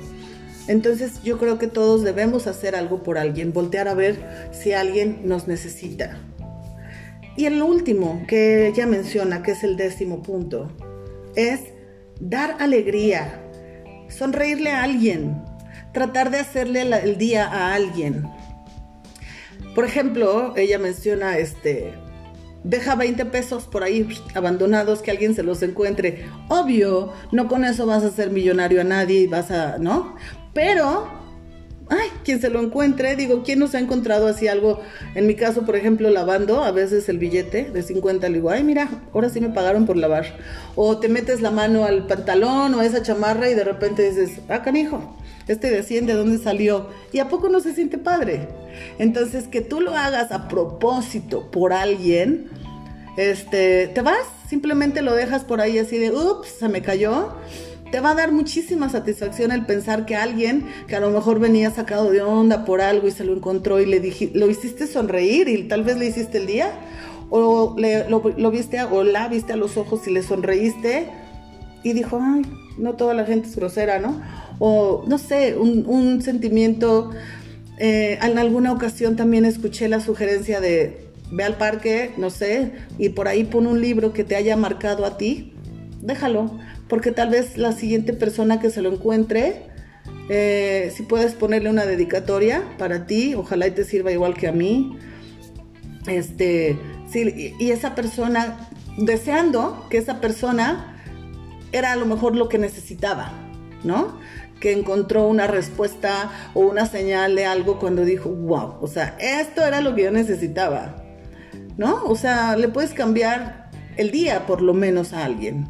Entonces, 0.67 1.23
yo 1.23 1.39
creo 1.39 1.59
que 1.59 1.69
todos 1.69 2.03
debemos 2.03 2.49
hacer 2.49 2.75
algo 2.75 3.05
por 3.05 3.19
alguien, 3.19 3.53
voltear 3.53 3.87
a 3.87 3.95
ver 3.95 4.49
si 4.51 4.73
alguien 4.73 5.21
nos 5.25 5.47
necesita. 5.47 6.19
Y 7.37 7.45
el 7.45 7.63
último 7.63 8.25
que 8.27 8.67
ella 8.67 8.87
menciona, 8.87 9.43
que 9.43 9.53
es 9.53 9.63
el 9.63 9.77
décimo 9.77 10.23
punto, 10.23 10.73
es 11.37 11.61
dar 12.19 12.57
alegría, 12.59 13.41
sonreírle 14.09 14.71
a 14.71 14.83
alguien, 14.83 15.45
tratar 15.97 16.31
de 16.31 16.39
hacerle 16.41 16.83
el 16.83 17.17
día 17.17 17.47
a 17.47 17.73
alguien. 17.73 18.29
Por 19.75 19.87
ejemplo, 19.87 20.53
ella 20.55 20.79
menciona 20.79 21.39
este, 21.39 21.95
deja 22.65 22.97
20 22.97 23.25
pesos 23.25 23.65
por 23.65 23.83
ahí 23.83 24.07
abandonados 24.35 25.01
que 25.01 25.11
alguien 25.11 25.35
se 25.35 25.43
los 25.43 25.63
encuentre. 25.63 26.27
Obvio, 26.49 27.15
no 27.33 27.49
con 27.49 27.65
eso 27.65 27.87
vas 27.87 28.05
a 28.05 28.11
ser 28.11 28.29
millonario 28.31 28.83
a 28.83 28.85
nadie 28.85 29.27
vas 29.27 29.51
a, 29.51 29.79
¿no? 29.79 30.17
Pero 30.53 31.09
ay, 31.89 32.09
quien 32.25 32.43
se 32.43 32.51
lo 32.51 32.61
encuentre, 32.61 33.17
digo, 33.17 33.43
¿quién 33.43 33.61
nos 33.61 33.75
ha 33.75 33.79
encontrado 33.79 34.27
así 34.27 34.49
algo? 34.49 34.83
En 35.15 35.27
mi 35.27 35.35
caso, 35.35 35.65
por 35.65 35.77
ejemplo, 35.77 36.11
lavando, 36.11 36.63
a 36.63 36.73
veces 36.73 37.09
el 37.09 37.17
billete 37.17 37.71
de 37.71 37.83
50, 37.83 38.29
le 38.29 38.35
digo, 38.35 38.51
ay, 38.51 38.65
mira, 38.65 38.91
ahora 39.15 39.31
sí 39.31 39.41
me 39.41 39.49
pagaron 39.49 39.87
por 39.87 39.97
lavar. 39.97 40.27
O 40.75 40.99
te 40.99 41.09
metes 41.09 41.41
la 41.41 41.51
mano 41.51 41.85
al 41.87 42.07
pantalón 42.07 42.75
o 42.75 42.81
a 42.81 42.85
esa 42.85 43.03
chamarra 43.03 43.49
y 43.49 43.55
de 43.55 43.65
repente 43.65 44.11
dices, 44.11 44.41
ah, 44.51 44.61
canijo, 44.63 45.17
este 45.49 45.71
de 45.71 45.83
100, 45.83 46.07
¿de 46.07 46.15
dónde 46.15 46.39
salió? 46.39 46.89
Y 47.13 47.19
a 47.19 47.29
poco 47.29 47.49
no 47.49 47.61
se 47.61 47.75
siente 47.75 47.99
padre. 47.99 48.49
Entonces, 48.99 49.49
que 49.49 49.61
tú 49.61 49.81
lo 49.81 49.97
hagas 49.97 50.33
a 50.33 50.49
propósito 50.49 51.51
por 51.51 51.73
alguien, 51.73 52.49
este, 53.17 53.89
te 53.89 54.03
vas, 54.03 54.27
simplemente 54.49 55.03
lo 55.03 55.15
dejas 55.15 55.45
por 55.45 55.61
ahí 55.61 55.79
así 55.79 55.99
de, 55.99 56.11
ups, 56.11 56.49
se 56.59 56.69
me 56.69 56.83
cayó 56.83 57.33
te 57.91 58.01
va 58.01 58.11
a 58.11 58.15
dar 58.15 58.33
muchísima 58.33 58.89
satisfacción 58.89 59.53
el 59.53 59.65
pensar 59.65 60.07
que 60.07 60.17
alguien 60.17 60.67
que 60.89 60.97
a 60.97 61.01
lo 61.01 61.11
mejor 61.11 61.39
venía 61.39 61.71
sacado 61.71 62.11
de 62.11 62.21
onda 62.21 62.65
por 62.65 62.81
algo 62.81 63.07
y 63.07 63.11
se 63.11 63.25
lo 63.25 63.33
encontró 63.33 63.81
y 63.81 63.87
le 63.87 64.01
dije, 64.01 64.31
lo 64.35 64.51
hiciste 64.51 64.87
sonreír 64.87 65.49
y 65.49 65.65
tal 65.65 65.85
vez 65.85 65.97
le 65.97 66.07
hiciste 66.07 66.39
el 66.39 66.47
día, 66.47 66.73
o 67.31 67.77
lo, 67.79 68.51
viste 68.51 68.83
o 68.83 69.05
la 69.05 69.29
viste 69.29 69.53
a 69.53 69.57
los 69.57 69.77
ojos 69.77 70.07
y 70.07 70.11
le 70.11 70.23
sonreíste 70.23 71.09
y 71.83 71.93
dijo, 71.93 72.21
no 72.79 72.95
toda 72.95 73.15
la 73.15 73.25
gente 73.25 73.49
es 73.49 73.57
grosera, 73.57 73.99
¿no? 73.99 74.21
O 74.59 75.05
no 75.07 75.19
sé, 75.19 75.57
un, 75.57 76.23
sentimiento. 76.23 77.11
Eh, 77.79 78.19
en 78.23 78.39
alguna 78.39 78.73
ocasión 78.73 79.17
también 79.17 79.45
escuché 79.45 79.89
la 79.89 80.01
sugerencia 80.01 80.61
de 80.61 81.07
ve 81.31 81.45
al 81.45 81.59
parque, 81.59 82.13
no 82.17 82.31
sé, 82.31 82.73
y 82.99 83.11
por 83.11 83.29
ahí 83.29 83.45
pon 83.45 83.67
un 83.67 83.81
libro 83.81 84.13
que 84.13 84.25
te 84.25 84.37
haya 84.37 84.57
marcado 84.57 85.05
a 85.05 85.19
ti, 85.19 85.53
déjalo 86.01 86.53
porque 86.89 87.11
tal 87.11 87.31
vez 87.31 87.57
la 87.57 87.73
siguiente 87.73 88.13
persona 88.13 88.61
que 88.61 88.71
se 88.71 88.83
lo 88.83 88.93
encuentre, 88.93 89.63
eh, 90.29 90.93
si 90.95 91.03
puedes 91.03 91.35
ponerle 91.35 91.71
una 91.71 91.87
dedicatoria 91.87 92.63
para 92.79 93.07
ti, 93.07 93.35
ojalá 93.35 93.67
y 93.67 93.73
te 93.73 93.85
sirva 93.85 94.13
igual 94.13 94.35
que 94.35 94.49
a 94.49 94.53
mí. 94.53 94.97
Este, 96.07 96.79
sí, 97.11 97.55
y 97.59 97.71
esa 97.71 97.95
persona, 97.95 98.69
deseando 98.99 99.87
que 99.91 99.99
esa 99.99 100.21
persona 100.21 100.97
era 101.73 101.93
a 101.93 101.97
lo 101.97 102.07
mejor 102.07 102.37
lo 102.37 102.49
que 102.49 102.59
necesitaba, 102.59 103.33
¿no? 103.83 104.19
Que 104.61 104.73
encontró 104.73 105.27
una 105.27 105.47
respuesta 105.47 106.31
o 106.55 106.61
una 106.61 106.87
señal 106.87 107.37
de 107.37 107.47
algo 107.47 107.79
cuando 107.79 108.05
dijo, 108.05 108.31
wow, 108.31 108.77
o 108.81 108.87
sea, 108.87 109.17
esto 109.21 109.65
era 109.65 109.81
lo 109.81 109.95
que 109.95 110.05
yo 110.05 110.11
necesitaba, 110.11 111.05
¿no? 111.77 112.05
O 112.05 112.17
sea, 112.17 112.57
le 112.57 112.69
puedes 112.69 112.93
cambiar 112.93 113.71
el 113.97 114.11
día 114.11 114.47
por 114.47 114.63
lo 114.63 114.75
menos 114.75 115.13
a 115.13 115.25
alguien. 115.25 115.69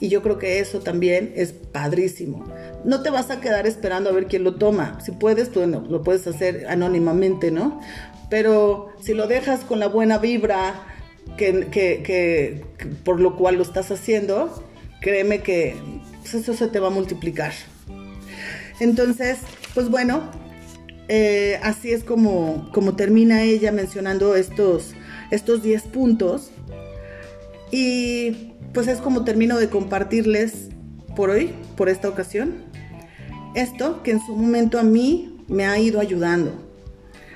Y 0.00 0.08
yo 0.08 0.22
creo 0.22 0.38
que 0.38 0.58
eso 0.58 0.80
también 0.80 1.32
es 1.36 1.52
padrísimo. 1.52 2.44
No 2.84 3.02
te 3.02 3.10
vas 3.10 3.30
a 3.30 3.40
quedar 3.40 3.66
esperando 3.66 4.10
a 4.10 4.12
ver 4.12 4.26
quién 4.26 4.44
lo 4.44 4.56
toma. 4.56 4.98
Si 5.00 5.12
puedes, 5.12 5.48
pues 5.48 5.68
bueno, 5.68 5.86
lo 5.88 6.02
puedes 6.02 6.26
hacer 6.26 6.66
anónimamente, 6.68 7.50
¿no? 7.50 7.80
Pero 8.28 8.88
si 9.00 9.14
lo 9.14 9.26
dejas 9.28 9.60
con 9.60 9.78
la 9.78 9.86
buena 9.86 10.18
vibra 10.18 10.74
que, 11.36 12.64
por 13.04 13.20
lo 13.20 13.36
cual 13.36 13.56
lo 13.56 13.62
estás 13.62 13.90
haciendo, 13.90 14.64
créeme 15.00 15.40
que 15.40 15.76
pues, 16.22 16.34
eso 16.34 16.54
se 16.54 16.68
te 16.68 16.80
va 16.80 16.88
a 16.88 16.90
multiplicar. 16.90 17.52
Entonces, 18.80 19.38
pues 19.74 19.88
bueno, 19.88 20.22
eh, 21.08 21.58
así 21.62 21.92
es 21.92 22.04
como, 22.04 22.70
como 22.72 22.96
termina 22.96 23.42
ella 23.42 23.72
mencionando 23.72 24.36
estos, 24.36 24.94
estos 25.30 25.62
10 25.62 25.82
puntos. 25.84 26.50
Y 27.70 28.52
pues 28.72 28.88
es 28.88 28.98
como 28.98 29.24
termino 29.24 29.58
de 29.58 29.68
compartirles 29.68 30.70
por 31.16 31.30
hoy, 31.30 31.52
por 31.76 31.88
esta 31.88 32.08
ocasión, 32.08 32.64
esto 33.54 34.02
que 34.02 34.10
en 34.10 34.20
su 34.20 34.34
momento 34.34 34.78
a 34.78 34.82
mí 34.82 35.44
me 35.48 35.64
ha 35.66 35.78
ido 35.78 36.00
ayudando, 36.00 36.52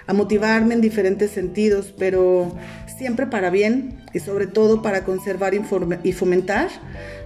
a 0.07 0.13
motivarme 0.13 0.75
en 0.75 0.81
diferentes 0.81 1.31
sentidos, 1.31 1.95
pero 1.97 2.53
siempre 2.97 3.27
para 3.27 3.51
bien 3.51 4.05
y 4.13 4.19
sobre 4.19 4.47
todo 4.47 4.83
para 4.83 5.05
conservar 5.05 5.55
y 5.55 6.13
fomentar 6.13 6.69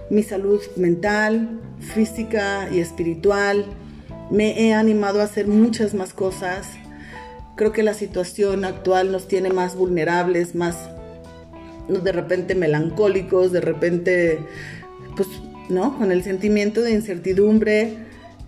mi 0.09 0.21
salud 0.21 0.61
mental, 0.75 1.59
física 1.79 2.69
y 2.71 2.79
espiritual. 2.79 3.65
Me 4.31 4.61
he 4.61 4.73
animado 4.73 5.21
a 5.21 5.25
hacer 5.25 5.47
muchas 5.47 5.93
más 5.93 6.13
cosas. 6.13 6.67
Creo 7.55 7.71
que 7.71 7.83
la 7.83 7.93
situación 7.93 8.65
actual 8.65 9.11
nos 9.11 9.27
tiene 9.27 9.49
más 9.51 9.75
vulnerables, 9.75 10.55
más 10.55 10.89
de 11.87 12.11
repente 12.11 12.55
melancólicos, 12.55 13.51
de 13.51 13.61
repente, 13.61 14.39
pues, 15.15 15.27
¿no? 15.69 15.97
Con 15.97 16.11
el 16.11 16.23
sentimiento 16.23 16.81
de 16.81 16.91
incertidumbre 16.91 17.97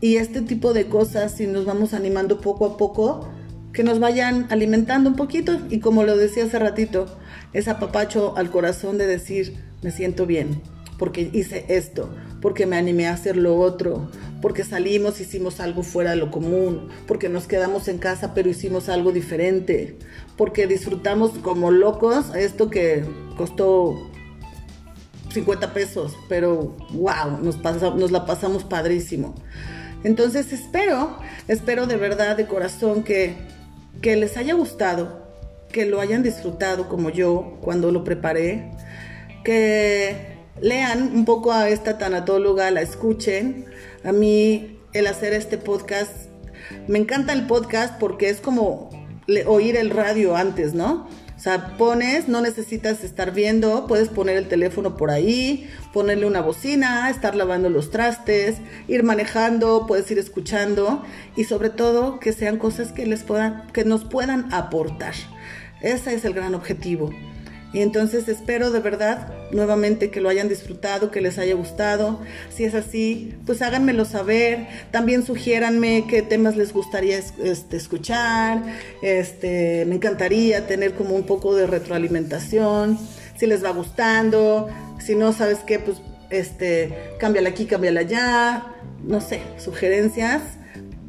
y 0.02 0.18
este 0.18 0.42
tipo 0.42 0.74
de 0.74 0.88
cosas, 0.88 1.34
si 1.34 1.48
nos 1.48 1.66
vamos 1.66 1.94
animando 1.94 2.42
poco 2.42 2.66
a 2.66 2.78
poco, 2.78 3.30
que 3.74 3.84
nos 3.84 4.00
vayan 4.00 4.48
alimentando 4.50 5.10
un 5.10 5.16
poquito 5.16 5.60
y 5.70 5.80
como 5.80 6.04
lo 6.04 6.18
decía 6.18 6.46
hace 6.46 6.60
ratito, 6.60 7.08
es 7.54 7.68
apapacho 7.68 8.36
al 8.38 8.50
corazón 8.50 8.98
de 8.98 9.08
decir, 9.08 9.58
me 9.82 9.92
siento 9.92 10.26
bien, 10.26 10.62
porque 10.98 11.30
hice 11.34 11.66
esto, 11.68 12.10
porque 12.46 12.68
me 12.68 12.78
animé 12.78 13.08
a 13.08 13.14
hacer 13.14 13.38
lo 13.38 13.58
otro, 13.58 14.08
porque 14.40 14.64
salimos, 14.64 15.20
hicimos 15.20 15.60
algo 15.60 15.82
fuera 15.82 16.12
de 16.12 16.18
lo 16.18 16.30
común, 16.30 16.90
porque 17.08 17.28
nos 17.28 17.48
quedamos 17.48 17.88
en 17.88 17.98
casa 17.98 18.36
pero 18.36 18.52
hicimos 18.52 18.88
algo 18.88 19.12
diferente, 19.12 19.98
porque 20.38 20.68
disfrutamos 20.68 21.32
como 21.40 21.72
locos 21.72 22.36
esto 22.36 22.70
que 22.70 23.04
costó 23.36 24.12
50 25.34 25.74
pesos, 25.74 26.16
pero 26.30 26.78
wow, 26.92 27.40
nos, 27.42 27.58
nos 27.96 28.12
la 28.12 28.28
pasamos 28.28 28.64
padrísimo. 28.64 29.34
Entonces 30.04 30.54
espero, 30.54 31.18
espero 31.48 31.88
de 31.88 31.98
verdad, 31.98 32.38
de 32.38 32.46
corazón, 32.46 33.02
que, 33.02 33.34
que 34.04 34.16
les 34.18 34.38
haya 34.38 34.54
gustado, 34.54 35.32
que 35.72 35.88
lo 35.88 36.00
hayan 36.00 36.22
disfrutado 36.22 36.90
como 36.90 37.10
yo 37.10 37.58
cuando 37.62 37.92
lo 37.92 38.04
preparé, 38.04 38.70
que 39.44 40.35
lean 40.62 41.16
un 41.16 41.26
poco 41.26 41.52
a 41.52 41.70
esta 41.70 41.98
tanatóloga, 41.98 42.72
la 42.72 42.82
escuchen. 42.82 43.66
A 44.04 44.12
mí 44.12 44.80
el 44.94 45.08
hacer 45.08 45.34
este 45.34 45.58
podcast, 45.58 46.12
me 46.88 47.00
encanta 47.00 47.34
el 47.34 47.48
podcast 47.48 48.00
porque 48.00 48.30
es 48.30 48.40
como 48.40 48.90
oír 49.46 49.76
el 49.76 49.90
radio 49.90 50.36
antes, 50.36 50.74
¿no? 50.74 51.08
O 51.36 51.40
sea, 51.40 51.76
pones, 51.78 52.30
no 52.30 52.40
necesitas 52.40 53.04
estar 53.04 53.34
viendo, 53.34 53.88
puedes 53.88 54.08
poner 54.08 54.38
el 54.38 54.48
teléfono 54.48 54.96
por 54.96 55.12
ahí, 55.12 55.70
ponerle 55.92 56.26
una 56.26 56.40
bocina, 56.40 57.10
estar 57.10 57.36
lavando 57.36 57.70
los 57.70 57.92
trastes, 57.92 58.58
ir 58.88 59.04
manejando, 59.04 59.86
puedes 59.86 60.10
ir 60.12 60.18
escuchando 60.18 61.04
y 61.36 61.44
sobre 61.44 61.70
todo 61.70 62.22
que 62.22 62.32
sean 62.32 62.58
cosas 62.58 62.94
que 62.94 63.06
les 63.06 63.24
puedan, 63.24 63.68
que 63.74 63.84
nos 63.84 64.06
puedan 64.06 64.52
aportar. 64.54 65.14
Ese 65.82 66.16
es 66.16 66.24
el 66.24 66.34
gran 66.34 66.56
objetivo. 66.56 67.12
Y 67.74 67.82
entonces 67.82 68.30
espero 68.30 68.72
de 68.72 68.80
verdad 68.80 69.34
nuevamente 69.56 70.12
que 70.12 70.22
lo 70.22 70.30
hayan 70.30 70.50
disfrutado, 70.50 71.10
que 71.10 71.22
les 71.22 71.40
haya 71.40 71.56
gustado. 71.56 72.20
Si 72.54 72.64
es 72.64 72.76
así, 72.76 73.34
pues 73.46 73.62
háganmelo 73.62 74.06
saber. 74.06 74.68
También 74.92 75.26
sugiéranme 75.26 76.06
qué 76.08 76.22
temas 76.22 76.56
les 76.56 76.74
gustaría 76.74 77.18
este, 77.18 77.78
escuchar. 77.78 78.62
Este, 79.02 79.86
me 79.86 79.96
encantaría 79.96 80.68
tener 80.68 80.94
como 80.94 81.16
un 81.16 81.24
poco 81.24 81.56
de 81.56 81.66
retroalimentación. 81.66 83.00
Si 83.38 83.48
les 83.48 83.64
va 83.64 83.72
gustando, 83.72 84.70
si 85.00 85.16
no 85.16 85.34
sabes 85.34 85.60
qué, 85.66 85.80
pues 85.80 85.98
este, 86.30 87.16
cámbiala 87.20 87.50
aquí, 87.50 87.66
cámbiala 87.66 88.02
allá. 88.02 88.66
No 89.04 89.22
sé, 89.22 89.42
sugerencias 89.58 90.42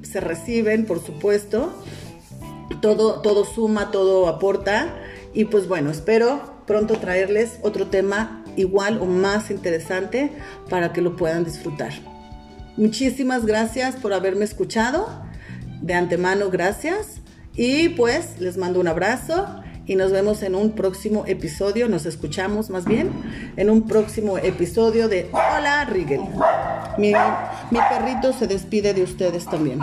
se 0.03 0.21
reciben, 0.21 0.87
por 0.87 1.05
supuesto. 1.05 1.73
Todo, 2.81 3.21
todo 3.21 3.45
suma, 3.45 3.91
todo 3.91 4.29
aporta. 4.29 4.95
Y 5.35 5.47
pues 5.47 5.69
bueno, 5.69 5.91
espero 5.91 6.56
pronto 6.67 6.99
traerles 6.99 7.59
otro 7.62 7.87
tema 7.87 8.45
igual 8.57 8.99
o 9.01 9.07
más 9.07 9.51
interesante 9.51 10.33
para 10.69 10.93
que 10.93 11.01
lo 11.01 11.17
puedan 11.17 11.45
disfrutar. 11.45 11.93
Muchísimas 12.77 13.47
gracias 13.47 13.97
por 13.97 14.12
haberme 14.12 14.45
escuchado. 14.45 15.09
De 15.81 15.95
antemano, 15.95 16.51
gracias. 16.51 17.21
Y 17.55 17.91
pues 17.91 18.39
les 18.41 18.57
mando 18.57 18.81
un 18.81 18.89
abrazo 18.89 19.62
y 19.87 19.95
nos 19.95 20.11
vemos 20.11 20.43
en 20.43 20.55
un 20.55 20.73
próximo 20.73 21.25
episodio, 21.27 21.89
nos 21.89 22.07
escuchamos 22.07 22.71
más 22.71 22.85
bien, 22.85 23.11
en 23.57 23.71
un 23.71 23.87
próximo 23.87 24.37
episodio 24.37 25.09
de 25.09 25.29
Hola 25.33 25.85
Rigel. 25.85 26.23
Mi, 26.99 27.12
mi 27.71 27.79
perrito 27.89 28.33
se 28.33 28.47
despide 28.47 28.95
de 28.95 29.05
ustedes 29.05 29.47
también. 29.47 29.79